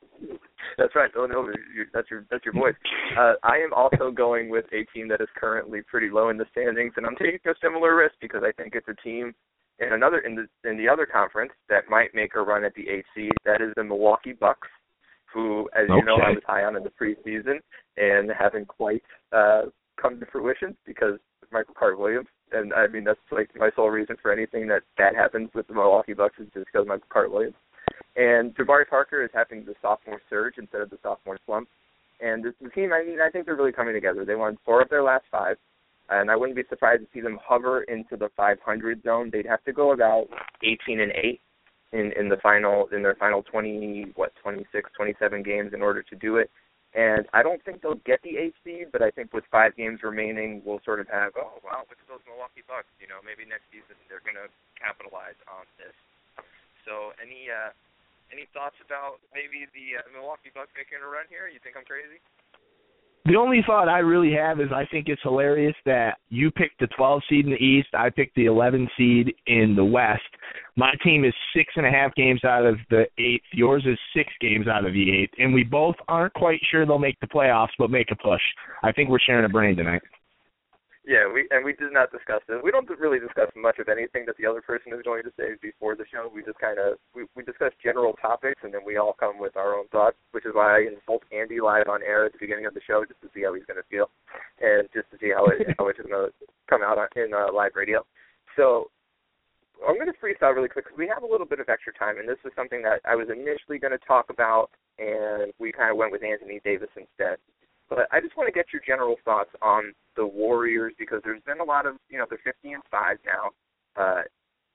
That's 0.79 0.95
right, 0.95 1.13
Villanova. 1.13 1.51
You, 1.75 1.85
that's 1.93 2.09
your 2.11 2.25
that's 2.31 2.45
your 2.45 2.55
voice. 2.55 2.75
Uh, 3.19 3.33
I 3.43 3.57
am 3.57 3.73
also 3.73 4.13
going 4.13 4.49
with 4.49 4.67
a 4.67 4.85
team 4.95 5.09
that 5.09 5.21
is 5.21 5.29
currently 5.35 5.81
pretty 5.83 6.09
low 6.09 6.29
in 6.29 6.37
the 6.37 6.45
standings, 6.53 6.93
and 6.97 7.05
I'm 7.05 7.17
taking 7.17 7.41
a 7.47 7.55
similar 7.61 7.97
risk 7.97 8.15
because 8.21 8.43
I 8.45 8.53
think 8.53 8.75
it's 8.77 8.87
a 8.87 8.95
team 9.03 9.35
in 9.81 9.93
another 9.93 10.19
in 10.19 10.37
the 10.37 10.69
in 10.69 10.77
the 10.77 10.89
other 10.89 11.05
conference 11.05 11.51
that 11.69 11.89
might 11.89 12.15
make 12.15 12.37
a 12.37 12.41
run 12.41 12.65
at 12.65 12.75
the 12.75 12.89
eight 12.89 13.07
seed. 13.15 13.33
That 13.45 13.61
is 13.61 13.73
the 13.77 13.83
Milwaukee 13.83 14.35
Bucks, 14.35 14.69
who, 15.33 15.69
as 15.75 15.89
you 15.89 16.05
know, 16.05 16.17
I 16.17 16.31
was 16.31 16.43
high 16.47 16.65
on 16.65 16.77
in 16.77 16.85
the 16.85 16.91
preseason 16.91 17.59
and 17.97 18.31
haven't 18.39 18.69
quite 18.69 19.03
uh, 19.33 19.63
come 20.01 20.21
to 20.21 20.27
fruition 20.27 20.77
because 20.87 21.19
Michael 21.51 21.75
Carter 21.77 21.97
Williams. 21.97 22.29
And 22.53 22.73
I 22.73 22.87
mean, 22.87 23.05
that's 23.05 23.19
like 23.33 23.51
my 23.57 23.71
sole 23.75 23.91
reason 23.91 24.17
for 24.23 24.33
anything 24.33 24.69
that 24.69 24.83
that 24.97 25.17
happens 25.17 25.51
with 25.55 25.67
the 25.67 25.75
Milwaukee 25.75 26.15
Bucks 26.15 26.39
is 26.39 26.47
just 26.55 26.67
because 26.67 26.83
of 26.83 26.89
Michael 26.89 27.09
Carter 27.11 27.31
Williams. 27.31 27.57
And 28.17 28.55
Jabari 28.57 28.89
Parker 28.89 29.23
is 29.23 29.31
having 29.33 29.65
the 29.65 29.75
sophomore 29.81 30.21
surge 30.29 30.55
instead 30.59 30.81
of 30.81 30.91
the 30.91 30.99
sophomore 31.03 31.39
slump. 31.47 31.69
And 32.21 32.45
the 32.45 32.71
team, 32.71 32.93
I 32.93 33.05
mean, 33.05 33.19
I 33.21 33.31
think 33.31 33.47
they're 33.47 33.55
really 33.55 33.73
coming 33.73 33.95
together. 33.95 34.25
They 34.25 34.35
won 34.35 34.59
four 34.65 34.83
of 34.83 34.89
their 34.89 35.05
last 35.05 35.25
five, 35.31 35.57
and 36.11 36.31
I 36.31 36.37
wouldn't 36.37 36.57
be 36.57 36.65
surprised 36.69 37.03
to 37.03 37.09
see 37.15 37.21
them 37.21 37.39
hover 37.43 37.83
into 37.83 38.17
the 38.17 38.29
500 38.37 39.03
zone. 39.05 39.31
They'd 39.33 39.47
have 39.47 39.63
to 39.65 39.73
go 39.73 39.93
about 39.93 40.27
18 40.65 41.01
and 41.01 41.13
eight 41.13 41.41
in 41.93 42.13
in 42.19 42.29
the 42.29 42.37
final 42.43 42.89
in 42.93 43.03
their 43.03 43.15
final 43.17 43.43
20 43.43 44.13
what 44.15 44.33
26 44.43 44.91
27 44.93 45.43
games 45.43 45.73
in 45.73 45.81
order 45.81 46.03
to 46.03 46.17
do 46.17 46.37
it. 46.37 46.51
And 46.97 47.29
I 47.33 47.43
don't 47.43 47.63
think 47.65 47.81
they'll 47.81 48.01
get 48.09 48.21
the 48.25 48.37
eighth 48.37 48.57
seed, 48.65 48.89
but 48.93 49.03
I 49.03 49.11
think 49.11 49.33
with 49.33 49.45
five 49.53 49.77
games 49.77 50.01
remaining, 50.03 50.63
we'll 50.65 50.81
sort 50.85 51.01
of 51.01 51.09
have 51.09 51.33
oh 51.37 51.61
wow, 51.65 51.85
look 51.89 52.01
at 52.01 52.09
those 52.09 52.25
Milwaukee 52.27 52.65
Bucks. 52.67 52.89
You 53.01 53.09
know, 53.09 53.21
maybe 53.25 53.49
next 53.49 53.69
season 53.73 53.97
they're 54.09 54.25
going 54.25 54.41
to 54.41 54.49
capitalize 54.77 55.39
on 55.49 55.65
this. 55.81 55.97
So 56.85 57.13
any 57.21 57.49
uh, 57.53 57.73
any 58.33 58.47
thoughts 58.53 58.77
about 58.85 59.21
maybe 59.33 59.65
the 59.73 60.01
uh, 60.01 60.07
Milwaukee 60.13 60.53
Bucks 60.53 60.73
making 60.77 61.01
a 61.01 61.09
run 61.09 61.25
here? 61.29 61.49
You 61.49 61.61
think 61.63 61.77
I'm 61.77 61.89
crazy? 61.89 62.21
The 63.29 63.37
only 63.37 63.63
thought 63.67 63.91
I 63.91 63.99
really 63.99 64.33
have 64.33 64.59
is 64.59 64.69
I 64.73 64.87
think 64.87 65.09
it's 65.09 65.21
hilarious 65.23 65.75
that 65.85 66.17
you 66.31 66.51
picked 66.51 66.81
the 66.81 66.87
12 66.97 67.23
seed 67.29 67.45
in 67.45 67.51
the 67.51 67.63
East, 67.63 67.89
I 67.93 68.09
picked 68.09 68.35
the 68.37 68.47
11 68.47 68.89
seed 68.97 69.35
in 69.47 69.75
the 69.77 69.85
West. 69.85 70.23
My 70.77 70.95
team 71.05 71.27
is 71.27 71.35
six 71.55 71.75
and 71.77 71.85
a 71.85 71.91
half 71.91 72.15
games 72.15 72.43
out 72.45 72.65
of 72.65 72.77
the 72.89 73.05
eighth. 73.19 73.45
Yours 73.53 73.85
is 73.85 73.99
six 74.17 74.33
games 74.41 74.67
out 74.67 74.87
of 74.87 74.95
the 74.95 75.13
eighth, 75.13 75.35
and 75.39 75.53
we 75.53 75.63
both 75.63 75.97
aren't 76.09 76.33
quite 76.35 76.61
sure 76.71 76.87
they'll 76.87 76.99
make 76.99 77.21
the 77.21 77.27
playoffs, 77.27 77.77
but 77.79 77.91
make 77.91 78.11
a 78.11 78.17
push. 78.17 78.41
I 78.83 78.93
think 78.93 79.11
we're 79.11 79.19
sharing 79.19 79.45
a 79.45 79.51
brain 79.51 79.77
tonight. 79.77 80.03
Yeah, 81.09 81.25
we 81.25 81.49
and 81.49 81.65
we 81.65 81.73
did 81.73 81.89
not 81.97 82.13
discuss 82.13 82.45
this. 82.45 82.61
We 82.61 82.71
don't 82.71 82.85
really 83.01 83.19
discuss 83.19 83.49
much 83.57 83.81
of 83.81 83.89
anything 83.89 84.29
that 84.29 84.37
the 84.37 84.45
other 84.45 84.61
person 84.61 84.93
is 84.93 85.01
going 85.01 85.25
to 85.25 85.33
say 85.41 85.57
before 85.57 85.97
the 85.97 86.05
show. 86.05 86.29
We 86.29 86.45
just 86.45 86.61
kind 86.61 86.77
of 86.77 87.01
we 87.17 87.25
we 87.35 87.43
discuss 87.49 87.73
general 87.83 88.13
topics 88.21 88.61
and 88.61 88.75
then 88.75 88.85
we 88.85 88.99
all 89.01 89.17
come 89.17 89.41
with 89.41 89.57
our 89.57 89.73
own 89.73 89.89
thoughts, 89.89 90.21
which 90.33 90.45
is 90.45 90.53
why 90.53 90.77
I 90.77 90.81
insult 90.85 91.25
Andy 91.33 91.65
live 91.65 91.89
on 91.89 92.05
air 92.05 92.27
at 92.27 92.33
the 92.37 92.39
beginning 92.39 92.67
of 92.69 92.75
the 92.75 92.85
show 92.85 93.09
just 93.09 93.25
to 93.25 93.33
see 93.33 93.41
how 93.41 93.57
he's 93.57 93.65
going 93.65 93.81
to 93.81 93.89
feel 93.89 94.13
and 94.61 94.85
just 94.93 95.09
to 95.09 95.17
see 95.17 95.33
how 95.33 95.49
it 95.49 95.65
how 95.81 95.89
it's 95.89 95.97
going 95.97 96.13
to 96.13 96.29
come 96.69 96.85
out 96.85 97.01
on, 97.01 97.09
in 97.17 97.33
uh, 97.33 97.49
live 97.57 97.73
radio. 97.73 98.05
So 98.53 98.93
I'm 99.81 99.97
going 99.97 100.13
to 100.13 100.21
freestyle 100.21 100.53
really 100.53 100.69
quick 100.69 100.85
because 100.85 101.01
we 101.01 101.09
have 101.09 101.25
a 101.25 101.31
little 101.31 101.49
bit 101.49 101.57
of 101.57 101.73
extra 101.73 101.97
time, 101.97 102.21
and 102.21 102.29
this 102.29 102.43
is 102.45 102.53
something 102.53 102.85
that 102.85 103.01
I 103.09 103.17
was 103.17 103.33
initially 103.33 103.81
going 103.81 103.97
to 103.97 104.05
talk 104.05 104.29
about, 104.29 104.69
and 105.01 105.57
we 105.57 105.73
kind 105.73 105.89
of 105.89 105.97
went 105.97 106.13
with 106.13 106.21
Anthony 106.21 106.61
Davis 106.69 106.93
instead. 107.01 107.41
But 107.89 108.09
I 108.13 108.21
just 108.21 108.37
want 108.37 108.49
to 108.49 108.53
get 108.53 108.67
your 108.73 108.83
general 108.87 109.17
thoughts 109.25 109.51
on 109.63 109.93
the 110.17 110.27
Warriors 110.27 110.93
because 110.99 111.21
there's 111.25 111.43
been 111.43 111.61
a 111.61 111.65
lot 111.65 111.87
of 111.87 111.97
you 112.11 112.19
know 112.19 112.27
they're 112.29 112.41
50 112.45 112.73
and 112.73 112.83
five 112.91 113.17
now, 113.25 113.51
uh, 113.97 114.23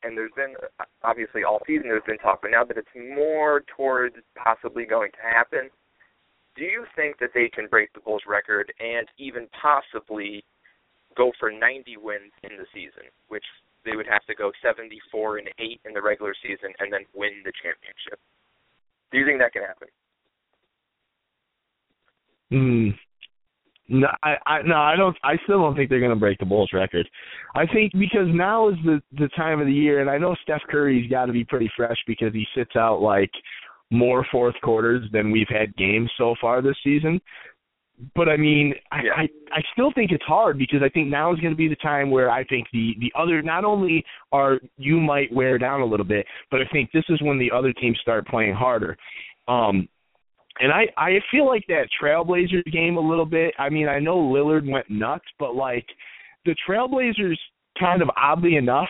and 0.04 0.18
there's 0.18 0.32
been 0.36 0.56
obviously 1.04 1.44
all 1.44 1.60
season 1.68 1.88
there's 1.88 2.04
been 2.08 2.18
talk, 2.18 2.42
but 2.42 2.52
now 2.52 2.64
that 2.64 2.78
it's 2.78 2.96
more 3.16 3.64
towards 3.76 4.16
possibly 4.36 4.86
going 4.86 5.12
to 5.12 5.22
happen, 5.22 5.70
do 6.56 6.64
you 6.64 6.86
think 6.96 7.20
that 7.20 7.30
they 7.34 7.50
can 7.50 7.68
break 7.68 7.94
the 7.94 8.02
Bulls 8.02 8.24
record 8.28 8.72
and 8.80 9.08
even 9.18 9.48
possibly 9.62 10.44
go 11.16 11.32
for 11.40 11.52
90 11.52 11.98
wins 11.98 12.34
in 12.44 12.58
the 12.58 12.66
season, 12.74 13.10
which 13.30 13.46
they 13.86 13.96
would 13.96 14.08
have 14.08 14.26
to 14.26 14.36
go 14.36 14.52
74 14.62 15.38
and 15.38 15.50
8 15.60 15.82
in 15.86 15.94
the 15.94 16.02
regular 16.02 16.34
season 16.42 16.74
and 16.80 16.92
then 16.92 17.06
win 17.14 17.44
the 17.44 17.52
championship. 17.62 18.20
Do 19.12 19.20
you 19.20 19.26
think 19.26 19.40
that 19.40 19.54
can 19.54 19.64
happen? 19.64 19.90
Hmm. 22.54 22.90
No, 23.90 24.08
I, 24.22 24.36
I 24.46 24.62
no, 24.62 24.76
I 24.76 24.96
don't. 24.96 25.18
I 25.24 25.36
still 25.44 25.60
don't 25.60 25.76
think 25.76 25.90
they're 25.90 26.00
going 26.00 26.14
to 26.14 26.20
break 26.20 26.38
the 26.38 26.46
Bulls 26.46 26.70
record. 26.72 27.10
I 27.56 27.66
think 27.66 27.92
because 27.94 28.28
now 28.28 28.70
is 28.70 28.76
the 28.86 29.02
the 29.18 29.28
time 29.30 29.60
of 29.60 29.66
the 29.66 29.74
year, 29.74 30.02
and 30.02 30.10
I 30.10 30.20
know 30.20 30.36
Steph 30.44 30.62
Curry's 30.70 31.10
got 31.10 31.26
to 31.26 31.34
be 31.34 31.44
pretty 31.44 31.70
fresh 31.76 31.98
because 32.08 32.32
he 32.32 32.46
sits 32.56 32.76
out 32.76 33.02
like 33.02 33.32
more 33.92 34.26
fourth 34.32 34.56
quarters 34.62 35.04
than 35.12 35.32
we've 35.32 35.50
had 35.50 35.76
games 35.76 36.12
so 36.18 36.36
far 36.40 36.62
this 36.62 36.78
season. 36.84 37.20
But 38.16 38.30
I 38.30 38.38
mean, 38.38 38.74
I, 38.92 38.98
I 38.98 39.22
I 39.52 39.62
still 39.74 39.92
think 39.94 40.12
it's 40.12 40.24
hard 40.24 40.58
because 40.60 40.82
I 40.84 40.90
think 40.90 41.10
now 41.10 41.34
is 41.34 41.40
going 41.40 41.54
to 41.54 41.58
be 41.58 41.68
the 41.68 41.76
time 41.76 42.12
where 42.12 42.30
I 42.30 42.44
think 42.46 42.68
the 42.72 42.96
the 43.00 43.12
other 43.20 43.42
not 43.42 43.66
only 43.66 44.06
are 44.32 44.60
you 44.78 45.00
might 45.02 45.34
wear 45.34 45.58
down 45.58 45.82
a 45.82 45.86
little 45.86 46.06
bit, 46.06 46.26
but 46.52 46.62
I 46.62 46.66
think 46.72 46.92
this 46.92 47.06
is 47.10 47.22
when 47.24 47.40
the 47.40 47.52
other 47.52 47.74
teams 47.74 48.00
start 48.02 48.28
playing 48.28 48.54
harder. 48.54 48.96
Um, 49.48 49.90
and 50.60 50.72
I 50.72 50.86
I 50.98 51.20
feel 51.32 51.48
like 51.48 51.66
that 51.68 51.88
Trailblazers 52.02 52.72
game 52.72 52.98
a 52.98 53.02
little 53.02 53.26
bit. 53.26 53.54
I 53.58 53.70
mean, 53.70 53.88
I 53.88 54.00
know 54.00 54.18
Lillard 54.18 54.70
went 54.70 54.90
nuts, 54.90 55.26
but 55.40 55.56
like 55.56 55.86
the 56.46 56.56
Trailblazers 56.68 57.38
kind 57.80 58.02
of 58.02 58.10
oddly 58.16 58.56
enough 58.56 58.90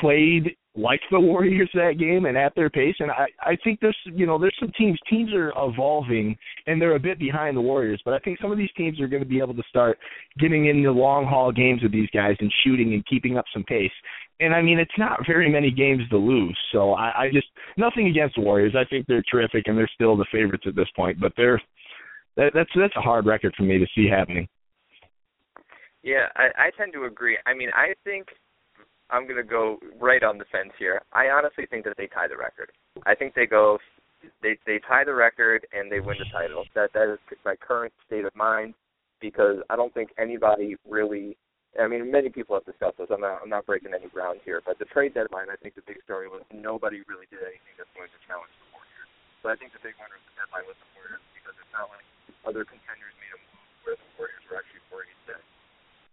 played 0.00 0.56
like 0.74 1.00
the 1.10 1.20
Warriors 1.20 1.70
that 1.74 1.98
game 1.98 2.24
and 2.24 2.36
at 2.36 2.54
their 2.54 2.70
pace 2.70 2.94
and 2.98 3.10
I 3.10 3.26
I 3.42 3.56
think 3.62 3.80
there's 3.80 3.96
you 4.06 4.24
know 4.24 4.38
there's 4.38 4.56
some 4.58 4.72
teams 4.78 4.98
teams 5.08 5.32
are 5.34 5.52
evolving 5.56 6.34
and 6.66 6.80
they're 6.80 6.96
a 6.96 7.00
bit 7.00 7.18
behind 7.18 7.56
the 7.56 7.60
Warriors 7.60 8.00
but 8.06 8.14
I 8.14 8.18
think 8.20 8.38
some 8.40 8.50
of 8.50 8.56
these 8.56 8.70
teams 8.74 8.98
are 8.98 9.06
going 9.08 9.22
to 9.22 9.28
be 9.28 9.38
able 9.38 9.54
to 9.54 9.62
start 9.68 9.98
getting 10.38 10.66
in 10.66 10.82
the 10.82 10.90
long 10.90 11.26
haul 11.26 11.52
games 11.52 11.82
with 11.82 11.92
these 11.92 12.08
guys 12.14 12.36
and 12.40 12.50
shooting 12.64 12.94
and 12.94 13.06
keeping 13.06 13.36
up 13.36 13.44
some 13.52 13.64
pace 13.64 13.92
and 14.42 14.54
I 14.54 14.62
mean 14.62 14.78
it's 14.78 14.98
not 14.98 15.20
very 15.26 15.50
many 15.50 15.70
games 15.70 16.02
to 16.10 16.16
lose 16.16 16.58
so 16.72 16.92
I 16.92 17.24
I 17.24 17.30
just 17.32 17.48
nothing 17.76 18.08
against 18.08 18.36
the 18.36 18.42
Warriors 18.42 18.74
I 18.76 18.84
think 18.84 19.06
they're 19.06 19.24
terrific 19.30 19.64
and 19.66 19.76
they're 19.76 19.90
still 19.94 20.16
the 20.16 20.26
favorites 20.32 20.64
at 20.66 20.76
this 20.76 20.88
point 20.96 21.20
but 21.20 21.32
they're 21.36 21.60
that, 22.36 22.52
that's 22.54 22.70
that's 22.76 22.96
a 22.96 23.00
hard 23.00 23.26
record 23.26 23.54
for 23.56 23.64
me 23.64 23.78
to 23.78 23.86
see 23.94 24.08
happening 24.08 24.48
Yeah, 26.02 26.26
I, 26.36 26.66
I 26.66 26.70
tend 26.76 26.92
to 26.94 27.04
agree. 27.04 27.38
I 27.46 27.54
mean, 27.54 27.70
I 27.74 27.94
think 28.04 28.26
I'm 29.10 29.24
going 29.24 29.36
to 29.36 29.44
go 29.44 29.78
right 30.00 30.22
on 30.22 30.38
the 30.38 30.44
fence 30.50 30.72
here. 30.78 31.02
I 31.12 31.26
honestly 31.28 31.66
think 31.70 31.84
that 31.84 31.94
they 31.96 32.08
tie 32.08 32.28
the 32.28 32.36
record. 32.36 32.72
I 33.06 33.14
think 33.14 33.34
they 33.34 33.46
go, 33.46 33.78
they 34.42 34.56
they 34.66 34.80
tie 34.88 35.04
the 35.04 35.14
record 35.14 35.66
and 35.72 35.90
they 35.90 36.00
win 36.00 36.16
the 36.18 36.26
title. 36.32 36.64
That 36.74 36.92
that 36.94 37.12
is 37.12 37.18
my 37.44 37.54
current 37.56 37.92
state 38.06 38.24
of 38.24 38.34
mind 38.34 38.74
because 39.20 39.56
I 39.70 39.76
don't 39.76 39.94
think 39.94 40.10
anybody 40.18 40.76
really. 40.88 41.36
I 41.80 41.88
mean, 41.88 42.12
many 42.12 42.28
people 42.28 42.52
have 42.52 42.68
discussed 42.68 43.00
this. 43.00 43.08
I'm 43.08 43.24
not 43.24 43.40
I'm 43.40 43.48
not 43.48 43.64
breaking 43.64 43.96
any 43.96 44.08
ground 44.12 44.44
here, 44.44 44.60
but 44.60 44.76
the 44.76 44.84
trade 44.92 45.16
deadline. 45.16 45.48
I 45.48 45.56
think 45.56 45.72
the 45.72 45.86
big 45.88 46.04
story 46.04 46.28
was 46.28 46.44
nobody 46.52 47.00
really 47.08 47.24
did 47.32 47.40
anything 47.40 47.72
that's 47.80 47.88
going 47.96 48.12
to 48.12 48.20
challenge 48.28 48.52
the 48.60 48.68
Warriors. 48.76 49.08
So 49.40 49.48
I 49.48 49.56
think 49.56 49.72
the 49.72 49.80
big 49.80 49.96
winner 49.96 50.20
of 50.20 50.24
the 50.28 50.36
deadline 50.36 50.68
was 50.68 50.76
the 50.76 50.90
Warriors 50.92 51.24
because 51.32 51.56
it's 51.56 51.72
not 51.72 51.88
like 51.88 52.04
other 52.44 52.68
contenders 52.68 53.16
made 53.16 53.32
a 53.32 53.40
move 53.40 53.64
where 53.88 53.96
the 53.96 54.08
Warriors 54.20 54.44
were 54.52 54.60
actually 54.60 54.84
worried 54.92 55.16
that 55.32 55.40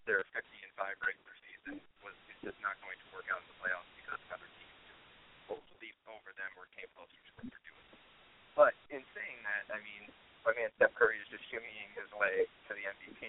their 0.08 0.24
50 0.32 0.42
and 0.48 0.74
5 0.80 0.96
regular 1.04 1.36
season 1.44 1.76
was 2.08 2.16
just 2.40 2.56
not 2.64 2.80
going 2.80 2.96
to 2.96 3.08
work 3.12 3.28
out 3.28 3.44
in 3.44 3.48
the 3.52 3.58
playoffs 3.60 3.92
because 4.00 4.20
other 4.32 4.48
teams 4.48 4.80
just 4.88 5.60
leaped 5.84 6.04
over 6.08 6.32
them 6.40 6.52
or 6.56 6.72
came 6.80 6.88
closer 6.96 7.20
to 7.20 7.32
what 7.36 7.52
they're 7.52 7.66
doing. 7.68 7.88
But 8.56 8.74
in 8.96 9.04
saying 9.12 9.40
that, 9.44 9.76
I 9.76 9.84
mean, 9.84 10.08
my 10.48 10.56
man 10.56 10.72
Steph 10.80 10.96
Curry 10.96 11.20
is 11.20 11.28
just 11.28 11.44
shimmying 11.52 11.92
his 12.00 12.08
way 12.16 12.48
to 12.48 12.72
the 12.72 12.84
MVP, 12.88 13.22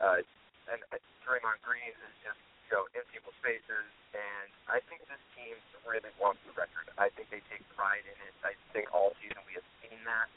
uh, 0.00 0.24
and 0.70 0.82
uh, 0.90 0.98
Draymond 1.22 1.62
Green 1.62 1.94
is 1.94 2.14
just 2.22 2.40
you 2.66 2.74
know, 2.74 2.84
in 2.98 3.02
people's 3.14 3.38
faces. 3.42 3.86
And 4.14 4.50
I 4.66 4.82
think 4.90 5.06
this 5.06 5.22
team 5.38 5.54
really 5.86 6.10
wants 6.18 6.42
the 6.46 6.54
record. 6.58 6.90
I 6.98 7.12
think 7.14 7.30
they 7.30 7.42
take 7.46 7.62
pride 7.78 8.02
in 8.02 8.18
it. 8.26 8.34
I 8.42 8.58
think 8.74 8.90
all 8.90 9.14
season 9.22 9.38
we 9.46 9.54
have 9.54 9.68
seen 9.82 9.98
that 10.06 10.28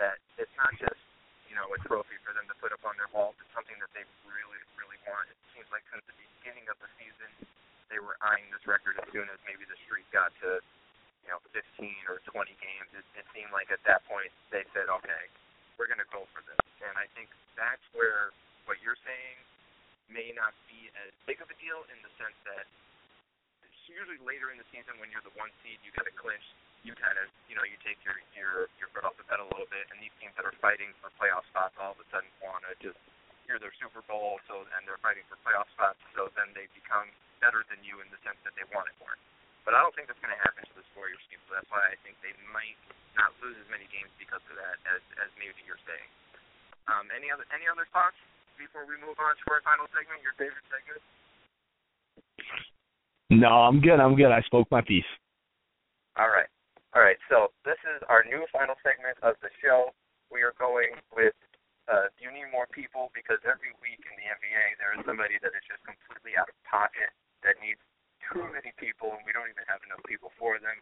that 0.00 0.18
it's 0.40 0.52
not 0.58 0.74
just 0.80 0.98
you 1.46 1.54
know 1.54 1.68
a 1.70 1.78
trophy 1.84 2.18
for 2.24 2.32
them 2.32 2.48
to 2.48 2.56
put 2.58 2.72
up 2.72 2.82
on 2.88 2.96
their 2.96 3.10
wall. 3.12 3.36
It's 3.36 3.52
something 3.52 3.76
that 3.78 3.92
they 3.92 4.02
really, 4.24 4.60
really 4.80 4.98
want. 5.04 5.28
It 5.28 5.38
seems 5.52 5.68
like 5.68 5.84
since 5.92 6.02
the 6.08 6.16
beginning 6.16 6.66
of 6.72 6.76
the 6.80 6.88
season, 6.96 7.30
they 7.92 8.00
were 8.00 8.16
eyeing 8.24 8.48
this 8.50 8.64
record 8.64 8.96
as 8.98 9.06
soon 9.12 9.28
as 9.28 9.38
maybe 9.44 9.68
the 9.68 9.78
streak 9.84 10.08
got 10.08 10.32
to 10.40 10.58
you 11.24 11.30
know 11.30 11.40
15 11.52 11.62
or 12.08 12.24
20 12.32 12.48
games. 12.58 12.88
It, 12.96 13.06
it 13.20 13.26
seemed 13.36 13.52
like 13.52 13.68
at 13.68 13.82
that 13.84 14.02
point 14.08 14.32
they 14.48 14.64
said, 14.72 14.88
okay, 14.88 15.24
we're 15.76 15.90
going 15.90 16.02
to 16.02 16.10
go 16.10 16.24
for 16.32 16.40
this. 16.48 16.60
And 16.80 16.96
I 16.96 17.06
think 17.12 17.28
that's 17.54 17.82
where 17.92 18.32
what 18.64 18.80
you're 18.80 18.98
saying 19.04 19.36
may 20.12 20.32
not 20.36 20.52
be 20.68 20.90
as 21.06 21.10
big 21.24 21.40
of 21.40 21.48
a 21.48 21.56
deal 21.60 21.80
in 21.90 21.98
the 22.04 22.12
sense 22.20 22.36
that 22.48 22.66
usually 23.88 24.18
later 24.24 24.50
in 24.50 24.56
the 24.56 24.66
season 24.72 24.96
when 24.98 25.12
you're 25.12 25.24
the 25.24 25.36
one 25.36 25.52
seed, 25.60 25.76
you 25.84 25.92
get 25.92 26.08
a 26.08 26.14
clinch 26.16 26.44
you 26.84 26.92
kind 27.00 27.16
of, 27.16 27.26
you 27.48 27.56
know, 27.56 27.64
you 27.64 27.80
take 27.80 27.96
your 28.04 28.20
your 28.36 28.68
your 28.76 28.92
foot 28.92 29.08
off 29.08 29.16
the 29.16 29.24
pedal 29.24 29.48
a 29.48 29.52
little 29.56 29.68
bit, 29.72 29.88
and 29.88 29.96
these 30.04 30.12
teams 30.20 30.36
that 30.36 30.44
are 30.44 30.54
fighting 30.60 30.92
for 31.00 31.08
playoff 31.16 31.42
spots 31.48 31.72
all 31.80 31.96
of 31.96 31.98
a 31.98 32.06
sudden 32.12 32.28
want 32.44 32.60
to 32.68 32.76
just 32.76 33.00
hear 33.48 33.56
their 33.56 33.72
Super 33.80 34.04
Bowl, 34.04 34.36
so 34.44 34.68
and 34.76 34.84
they're 34.84 35.00
fighting 35.00 35.24
for 35.26 35.40
playoff 35.40 35.66
spots, 35.72 35.98
so 36.12 36.28
then 36.36 36.52
they 36.52 36.68
become 36.76 37.08
better 37.40 37.64
than 37.72 37.80
you 37.80 38.04
in 38.04 38.08
the 38.12 38.20
sense 38.20 38.36
that 38.44 38.52
they 38.52 38.68
want 38.76 38.92
it 38.92 38.96
more. 39.00 39.16
But 39.64 39.72
I 39.72 39.80
don't 39.80 39.96
think 39.96 40.12
that's 40.12 40.20
going 40.20 40.36
to 40.36 40.42
happen 40.44 40.60
to 40.68 40.74
this 40.76 40.84
Warriors 40.92 41.24
team, 41.32 41.40
so 41.48 41.56
that's 41.56 41.68
why 41.72 41.80
I 41.88 41.96
think 42.04 42.20
they 42.20 42.36
might 42.52 42.76
not 43.16 43.32
lose 43.40 43.56
as 43.56 43.68
many 43.72 43.88
games 43.88 44.12
because 44.20 44.44
of 44.52 44.54
that 44.60 44.76
as 44.84 45.00
as 45.24 45.32
maybe 45.40 45.56
you're 45.64 45.80
saying. 45.88 46.10
Um, 46.84 47.08
any 47.16 47.32
other 47.32 47.48
any 47.48 47.64
other 47.64 47.88
thoughts 47.96 48.20
before 48.56 48.86
we 48.86 48.98
move 49.02 49.18
on 49.18 49.34
to 49.34 49.44
our 49.50 49.62
final 49.62 49.86
segment, 49.90 50.22
your 50.22 50.36
favorite 50.36 50.66
segment? 50.70 51.02
No, 53.30 53.66
I'm 53.66 53.80
good. 53.80 53.98
I'm 53.98 54.14
good. 54.14 54.30
I 54.30 54.40
spoke 54.46 54.68
my 54.70 54.80
piece. 54.80 55.08
All 56.14 56.30
right. 56.30 56.46
All 56.94 57.02
right, 57.02 57.18
so 57.26 57.50
this 57.66 57.80
is 57.90 57.98
our 58.06 58.22
new 58.22 58.46
final 58.54 58.78
segment 58.86 59.18
of 59.18 59.34
the 59.42 59.50
show. 59.58 59.90
We 60.30 60.46
are 60.46 60.54
going 60.62 60.94
with 61.10 61.34
uh, 61.90 62.06
you 62.22 62.30
need 62.30 62.46
more 62.54 62.70
people 62.70 63.10
because 63.18 63.42
every 63.42 63.74
week 63.82 63.98
in 64.06 64.14
the 64.14 64.26
NBA 64.30 64.78
there 64.78 64.94
is 64.94 65.02
somebody 65.02 65.36
that 65.42 65.52
is 65.58 65.64
just 65.66 65.82
completely 65.82 66.38
out 66.38 66.46
of 66.46 66.54
pocket 66.62 67.10
that 67.42 67.58
needs 67.58 67.82
too 68.30 68.46
many 68.46 68.70
people, 68.78 69.10
and 69.10 69.26
we 69.26 69.34
don't 69.34 69.50
even 69.50 69.66
have 69.66 69.82
enough 69.84 70.00
people 70.06 70.30
for 70.38 70.62
them. 70.62 70.78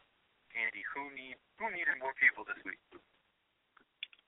Andy, 0.53 0.85
who 0.93 1.09
need 1.17 1.41
who 1.57 1.73
needed 1.73 1.97
more 1.97 2.13
people 2.21 2.45
this 2.45 2.61
week? 2.61 2.79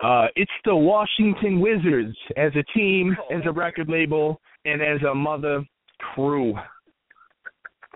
Uh, 0.04 0.26
it's 0.36 0.50
the 0.66 0.76
Washington 0.76 1.60
Wizards 1.60 2.14
as 2.36 2.52
a 2.56 2.78
team, 2.78 3.16
as 3.34 3.40
a 3.46 3.52
record 3.52 3.88
label, 3.88 4.38
and 4.66 4.82
as 4.82 5.00
a 5.10 5.14
mother 5.14 5.64
crew. 6.14 6.54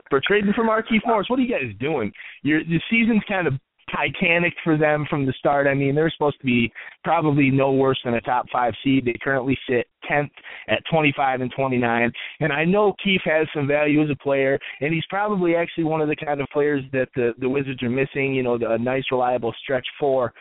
For 0.08 0.18
trading 0.26 0.54
for 0.54 0.64
Markieff 0.64 1.06
Morris, 1.06 1.28
what 1.28 1.38
are 1.38 1.42
you 1.42 1.52
guys 1.52 1.76
doing? 1.78 2.10
Your 2.42 2.64
the 2.64 2.80
season's 2.90 3.22
kind 3.28 3.46
of 3.46 3.52
Titanic 3.94 4.54
for 4.64 4.76
them 4.76 5.06
from 5.08 5.26
the 5.26 5.32
start. 5.38 5.66
I 5.66 5.74
mean, 5.74 5.94
they're 5.94 6.10
supposed 6.10 6.38
to 6.40 6.46
be 6.46 6.72
probably 7.04 7.50
no 7.50 7.72
worse 7.72 7.98
than 8.04 8.14
a 8.14 8.20
top 8.20 8.46
five 8.52 8.74
seed. 8.84 9.04
They 9.04 9.14
currently 9.22 9.58
sit 9.68 9.86
10th 10.10 10.30
at 10.68 10.82
25 10.90 11.40
and 11.40 11.52
29. 11.54 12.12
And 12.40 12.52
I 12.52 12.64
know 12.64 12.94
Keith 13.02 13.20
has 13.24 13.46
some 13.54 13.66
value 13.66 14.02
as 14.02 14.10
a 14.10 14.16
player, 14.16 14.58
and 14.80 14.92
he's 14.92 15.04
probably 15.08 15.56
actually 15.56 15.84
one 15.84 16.00
of 16.00 16.08
the 16.08 16.16
kind 16.16 16.40
of 16.40 16.48
players 16.52 16.84
that 16.92 17.08
the 17.14 17.32
the 17.38 17.48
Wizards 17.48 17.82
are 17.82 17.90
missing. 17.90 18.34
You 18.34 18.42
know, 18.42 18.58
a 18.60 18.78
nice, 18.78 19.04
reliable 19.10 19.54
stretch 19.62 19.86
four. 19.98 20.32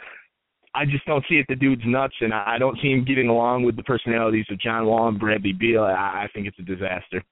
I 0.78 0.86
just 0.86 1.10
don't 1.10 1.26
see 1.26 1.42
it. 1.42 1.50
The 1.50 1.58
dude's 1.58 1.82
nuts, 1.90 2.14
and 2.22 2.30
I 2.30 2.62
don't 2.62 2.78
see 2.78 2.94
him 2.94 3.02
getting 3.02 3.34
along 3.34 3.66
with 3.66 3.74
the 3.74 3.82
personalities 3.82 4.46
of 4.54 4.62
John 4.62 4.86
Wall 4.86 5.10
and 5.10 5.18
Bradley 5.18 5.50
Beal. 5.50 5.82
I, 5.82 6.26
I 6.26 6.28
think 6.38 6.46
it's 6.46 6.62
a 6.62 6.68
disaster. 6.70 7.26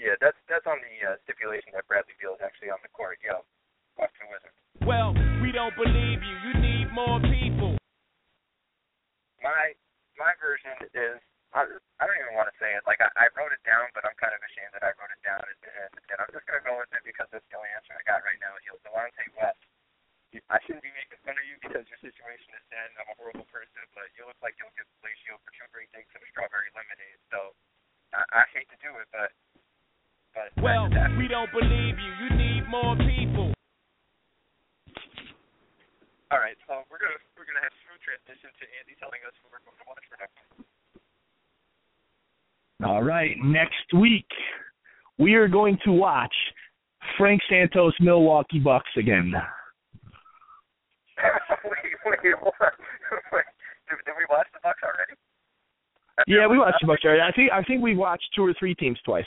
Yeah, 0.00 0.16
that's 0.16 0.40
that's 0.48 0.64
on 0.64 0.80
the 0.80 0.94
uh, 1.04 1.20
stipulation 1.28 1.76
that 1.76 1.84
Bradley 1.84 2.16
Beal 2.16 2.32
is 2.32 2.40
actually 2.40 2.72
on 2.72 2.80
the 2.80 2.88
court. 2.96 3.20
Yeah, 3.20 3.44
Washington 4.00 4.32
Wizards. 4.32 4.56
Well, 4.88 5.12
we 5.44 5.52
don't 5.52 5.76
believe 5.76 6.24
you. 6.24 6.34
You 6.48 6.52
need 6.56 6.88
more 6.96 7.20
people. 7.20 7.76
My 9.44 9.76
my 10.16 10.32
version 10.40 10.80
is 10.96 11.20
I, 11.52 11.68
I 11.68 12.02
don't 12.08 12.20
even 12.24 12.40
want 12.40 12.48
to 12.48 12.56
say 12.56 12.72
it. 12.72 12.88
Like 12.88 13.04
I, 13.04 13.12
I 13.20 13.28
wrote 13.36 13.52
it 13.52 13.60
down, 13.68 13.84
but 13.92 14.08
I'm 14.08 14.16
kind 14.16 14.32
of 14.32 14.40
ashamed 14.48 14.72
that 14.76 14.84
I 14.84 14.96
wrote 14.96 15.12
it 15.12 15.20
down, 15.20 15.44
and, 15.44 15.60
and, 15.60 15.92
and 15.92 16.16
I'm 16.24 16.30
just 16.32 16.48
gonna 16.48 16.64
go 16.64 16.80
with 16.80 16.88
it 16.88 17.04
because 17.04 17.28
that's 17.28 17.47
going 45.58 45.78
to 45.82 45.90
watch 45.90 46.34
Frank 47.18 47.42
Santos 47.50 47.92
Milwaukee 47.98 48.62
Bucks 48.62 48.90
again. 48.96 49.34
wait, 51.66 51.98
wait, 52.06 52.38
what? 52.38 52.54
Did, 53.90 53.98
did 54.06 54.14
we 54.14 54.22
watch 54.30 54.46
the 54.54 54.62
Bucks 54.62 54.78
already? 54.86 55.18
Yeah, 56.30 56.46
we 56.46 56.62
watched 56.62 56.78
the 56.78 56.86
Bucks 56.86 57.02
already. 57.02 57.26
I 57.26 57.34
think 57.34 57.50
I 57.50 57.66
think 57.66 57.82
we 57.82 57.98
watched 57.98 58.30
two 58.38 58.46
or 58.46 58.54
three 58.54 58.74
teams 58.78 59.02
twice. 59.02 59.26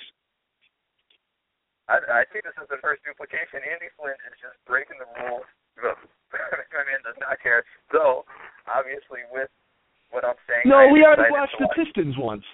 I, 1.92 2.24
I 2.24 2.24
think 2.32 2.48
this 2.48 2.56
is 2.64 2.70
the 2.72 2.80
first 2.80 3.04
duplication. 3.04 3.60
Andy 3.60 3.92
Flint 4.00 4.16
is 4.32 4.40
just 4.40 4.56
breaking 4.64 5.04
the 5.04 5.10
rules. 5.20 5.44
my 5.84 6.84
man 6.88 7.04
does 7.04 7.20
not 7.20 7.36
care. 7.44 7.68
So, 7.92 8.24
obviously, 8.72 9.28
with 9.36 9.52
what 10.16 10.24
I'm 10.24 10.40
saying, 10.48 10.64
no, 10.64 10.88
I'm 10.88 10.96
we 10.96 11.04
already 11.04 11.28
watched 11.28 11.60
the 11.60 11.68
watch. 11.68 11.76
Pistons 11.76 12.16
once. 12.16 12.48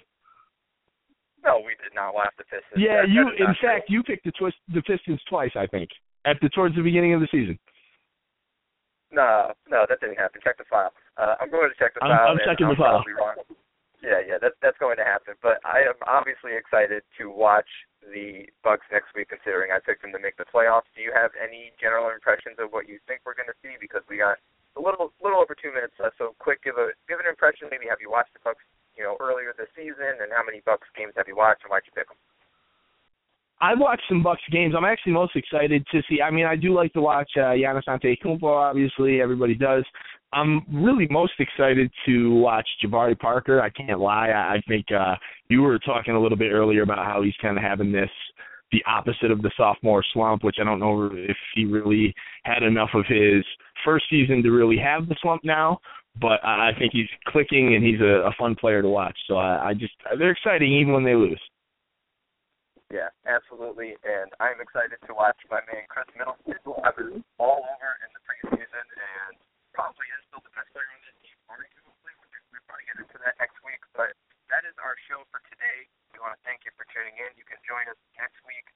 No, 1.98 2.06
we 2.06 2.14
did 2.14 2.14
not 2.14 2.14
watch 2.14 2.34
the 2.38 2.44
Pistons. 2.44 2.78
Yeah, 2.78 3.02
That- 3.02 3.08
you. 3.10 3.24
that 3.24 3.40
In 3.40 3.54
fact, 3.60 3.86
true. 3.88 3.96
you 3.96 4.02
picked 4.02 4.24
the 4.24 4.32
twist 4.32 4.56
the 4.68 4.82
Pistons 4.82 5.22
twice. 5.28 5.52
I 5.56 5.66
think 5.66 5.90
at 6.24 6.40
the 6.40 6.48
towards 6.48 6.76
the 6.76 6.82
beginning 6.82 7.14
of 7.14 7.20
the 7.20 7.28
season. 7.30 7.58
No, 9.10 9.52
no, 9.68 9.86
that 9.88 10.00
didn't 10.00 10.18
happen. 10.18 10.40
Check 10.44 10.58
the 10.58 10.64
file. 10.68 10.92
Uh, 11.16 11.34
I'm 11.40 11.50
going 11.50 11.68
to 11.70 11.74
check 11.78 11.94
the 11.94 12.04
I'm- 12.04 12.12
file. 12.16 12.28
I'm 12.28 12.38
checking 12.44 12.66
I'm 12.66 12.76
the 12.76 12.76
file. 12.76 13.04
Yeah, 14.00 14.20
yeah, 14.22 14.38
that's 14.38 14.54
that's 14.62 14.78
going 14.78 14.96
to 14.98 15.04
happen. 15.04 15.34
But 15.42 15.58
I 15.66 15.80
am 15.82 15.98
obviously 16.06 16.54
excited 16.54 17.02
to 17.18 17.30
watch 17.34 17.66
the 18.02 18.46
Bucks 18.62 18.86
next 18.92 19.10
week, 19.16 19.28
considering 19.28 19.72
I 19.74 19.80
picked 19.82 20.02
them 20.02 20.12
to 20.12 20.20
make 20.22 20.36
the 20.38 20.44
playoffs. 20.46 20.86
Do 20.94 21.02
you 21.02 21.10
have 21.12 21.32
any 21.34 21.72
general 21.82 22.10
impressions 22.14 22.60
of 22.62 22.70
what 22.70 22.86
you 22.86 23.00
think 23.10 23.22
we're 23.26 23.34
going 23.34 23.50
to 23.50 23.58
see? 23.58 23.74
Because 23.80 24.02
we 24.08 24.18
got 24.22 24.38
a 24.76 24.80
little 24.80 25.10
little 25.18 25.40
over 25.42 25.56
two 25.58 25.74
minutes 25.74 25.98
left. 25.98 26.14
So 26.18 26.36
quick, 26.38 26.62
give 26.62 26.78
a 26.78 26.94
give 27.10 27.18
an 27.18 27.26
impression. 27.26 27.66
Maybe 27.74 27.90
have 27.90 27.98
you 27.98 28.06
watched 28.10 28.34
the 28.38 28.44
Bucks, 28.44 28.62
you 28.98 29.04
know, 29.04 29.16
earlier 29.20 29.54
this 29.56 29.68
season, 29.76 30.18
and 30.20 30.32
how 30.34 30.42
many 30.44 30.60
Bucks 30.66 30.88
games 30.96 31.12
have 31.16 31.28
you 31.28 31.36
watched, 31.36 31.62
and 31.62 31.70
why'd 31.70 31.82
you 31.86 31.92
pick 31.94 32.08
them? 32.08 32.18
I've 33.60 33.78
watched 33.78 34.02
some 34.08 34.22
Bucks 34.22 34.42
games. 34.52 34.74
I'm 34.76 34.84
actually 34.84 35.12
most 35.12 35.34
excited 35.34 35.86
to 35.90 36.02
see. 36.08 36.20
I 36.22 36.30
mean, 36.30 36.46
I 36.46 36.56
do 36.56 36.74
like 36.74 36.92
to 36.92 37.00
watch 37.00 37.30
uh, 37.36 37.54
Giannis 37.54 37.84
Antetokounmpo. 37.88 38.42
Obviously, 38.44 39.20
everybody 39.20 39.54
does. 39.54 39.84
I'm 40.32 40.62
really 40.72 41.08
most 41.10 41.32
excited 41.38 41.90
to 42.06 42.34
watch 42.34 42.68
Jabari 42.84 43.18
Parker. 43.18 43.62
I 43.62 43.70
can't 43.70 43.98
lie. 43.98 44.28
I, 44.28 44.56
I 44.56 44.60
think 44.68 44.86
uh, 44.92 45.14
you 45.48 45.62
were 45.62 45.78
talking 45.78 46.14
a 46.14 46.20
little 46.20 46.38
bit 46.38 46.52
earlier 46.52 46.82
about 46.82 47.04
how 47.04 47.22
he's 47.22 47.34
kind 47.40 47.56
of 47.56 47.62
having 47.62 47.90
this 47.90 48.10
the 48.72 48.82
opposite 48.86 49.30
of 49.30 49.42
the 49.42 49.50
sophomore 49.56 50.04
slump, 50.12 50.44
which 50.44 50.56
I 50.60 50.64
don't 50.64 50.80
know 50.80 51.10
if 51.12 51.36
he 51.54 51.64
really 51.64 52.14
had 52.44 52.62
enough 52.62 52.90
of 52.94 53.04
his 53.06 53.44
first 53.84 54.04
season 54.10 54.42
to 54.42 54.50
really 54.50 54.76
have 54.76 55.08
the 55.08 55.16
slump 55.22 55.42
now. 55.44 55.78
But 56.20 56.42
I 56.42 56.74
think 56.74 56.90
he's 56.92 57.08
clicking 57.30 57.78
and 57.78 57.84
he's 57.84 58.00
a, 58.00 58.26
a 58.26 58.34
fun 58.34 58.58
player 58.58 58.82
to 58.82 58.88
watch. 58.88 59.14
So 59.30 59.38
I, 59.38 59.70
I 59.70 59.74
just 59.74 59.94
they're 60.18 60.34
exciting 60.34 60.72
even 60.74 60.92
when 60.92 61.04
they 61.04 61.14
lose. 61.14 61.40
Yeah, 62.90 63.12
absolutely. 63.28 63.94
And 64.02 64.32
I'm 64.40 64.58
excited 64.58 64.98
to 65.06 65.12
watch 65.12 65.36
my 65.52 65.60
man 65.68 65.84
Khris 65.86 66.08
Middleton, 66.16 66.56
who 66.64 66.74
I 66.80 66.90
was 66.96 67.20
all 67.36 67.62
over 67.62 67.90
in 68.02 68.10
the 68.16 68.22
preseason 68.24 68.82
and 68.82 69.36
probably 69.76 70.08
is 70.10 70.24
still 70.26 70.42
the 70.42 70.50
best 70.56 70.72
player 70.74 70.88
on 70.90 71.00
this 71.06 71.14
team, 71.22 71.38
arguably. 71.46 71.92
We'll 72.02 72.32
we'll 72.50 72.66
probably 72.66 72.88
get 72.88 72.98
into 72.98 73.18
that 73.22 73.36
next 73.38 73.60
week. 73.62 73.78
But 73.94 74.16
that 74.50 74.64
is 74.66 74.74
our 74.82 74.96
show 75.06 75.22
for 75.30 75.38
today. 75.52 75.86
We 76.18 76.26
want 76.26 76.34
to 76.34 76.42
thank 76.42 76.66
you 76.66 76.74
for 76.74 76.82
tuning 76.90 77.14
in. 77.14 77.30
You 77.38 77.46
can 77.46 77.62
join 77.62 77.86
us 77.86 77.94
next 78.18 78.42
week. 78.42 78.66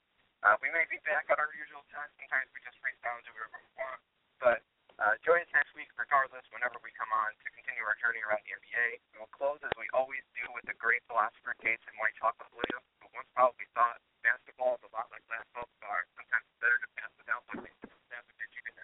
Uh, 0.46 0.55
we 0.62 0.70
may 0.70 0.87
be 0.87 1.02
back 1.02 1.26
at 1.26 1.42
our 1.42 1.50
usual 1.59 1.83
time. 1.90 2.07
Sometimes 2.14 2.46
we 2.55 2.62
just 2.62 2.78
resound 2.87 3.18
to 3.26 3.35
whatever 3.35 3.59
we 3.59 3.66
want. 3.83 3.98
But 4.38 4.62
uh, 5.02 5.18
join 5.26 5.42
us 5.42 5.50
next 5.50 5.74
week, 5.74 5.90
regardless, 5.98 6.46
whenever 6.55 6.78
we 6.87 6.94
come 6.94 7.11
on 7.11 7.35
to 7.35 7.46
continue 7.50 7.83
our 7.83 7.98
journey 7.98 8.22
around 8.22 8.46
the 8.46 8.55
NBA. 8.55 8.87
And 9.11 9.26
we'll 9.26 9.35
close 9.35 9.59
as 9.66 9.74
we 9.74 9.90
always 9.90 10.22
do 10.38 10.46
with 10.55 10.62
the 10.70 10.78
great 10.78 11.02
philosopher 11.11 11.59
Gates 11.59 11.83
and 11.90 11.98
White 11.98 12.14
Chocolate 12.14 12.46
Blue, 12.55 12.78
who 13.02 13.11
once 13.11 13.26
probably 13.35 13.66
thought 13.74 13.98
basketball 14.22 14.78
is 14.78 14.87
a 14.87 14.90
lot 14.94 15.11
like 15.11 15.26
last 15.26 15.50
football. 15.50 15.98
Sometimes 16.14 16.46
it's 16.46 16.62
better 16.62 16.78
to 16.78 16.88
pass 16.94 17.11
without 17.18 17.42
looking. 17.50 17.74
That's 18.07 18.22
what 18.38 18.55
you 18.55 18.62
can 18.70 18.74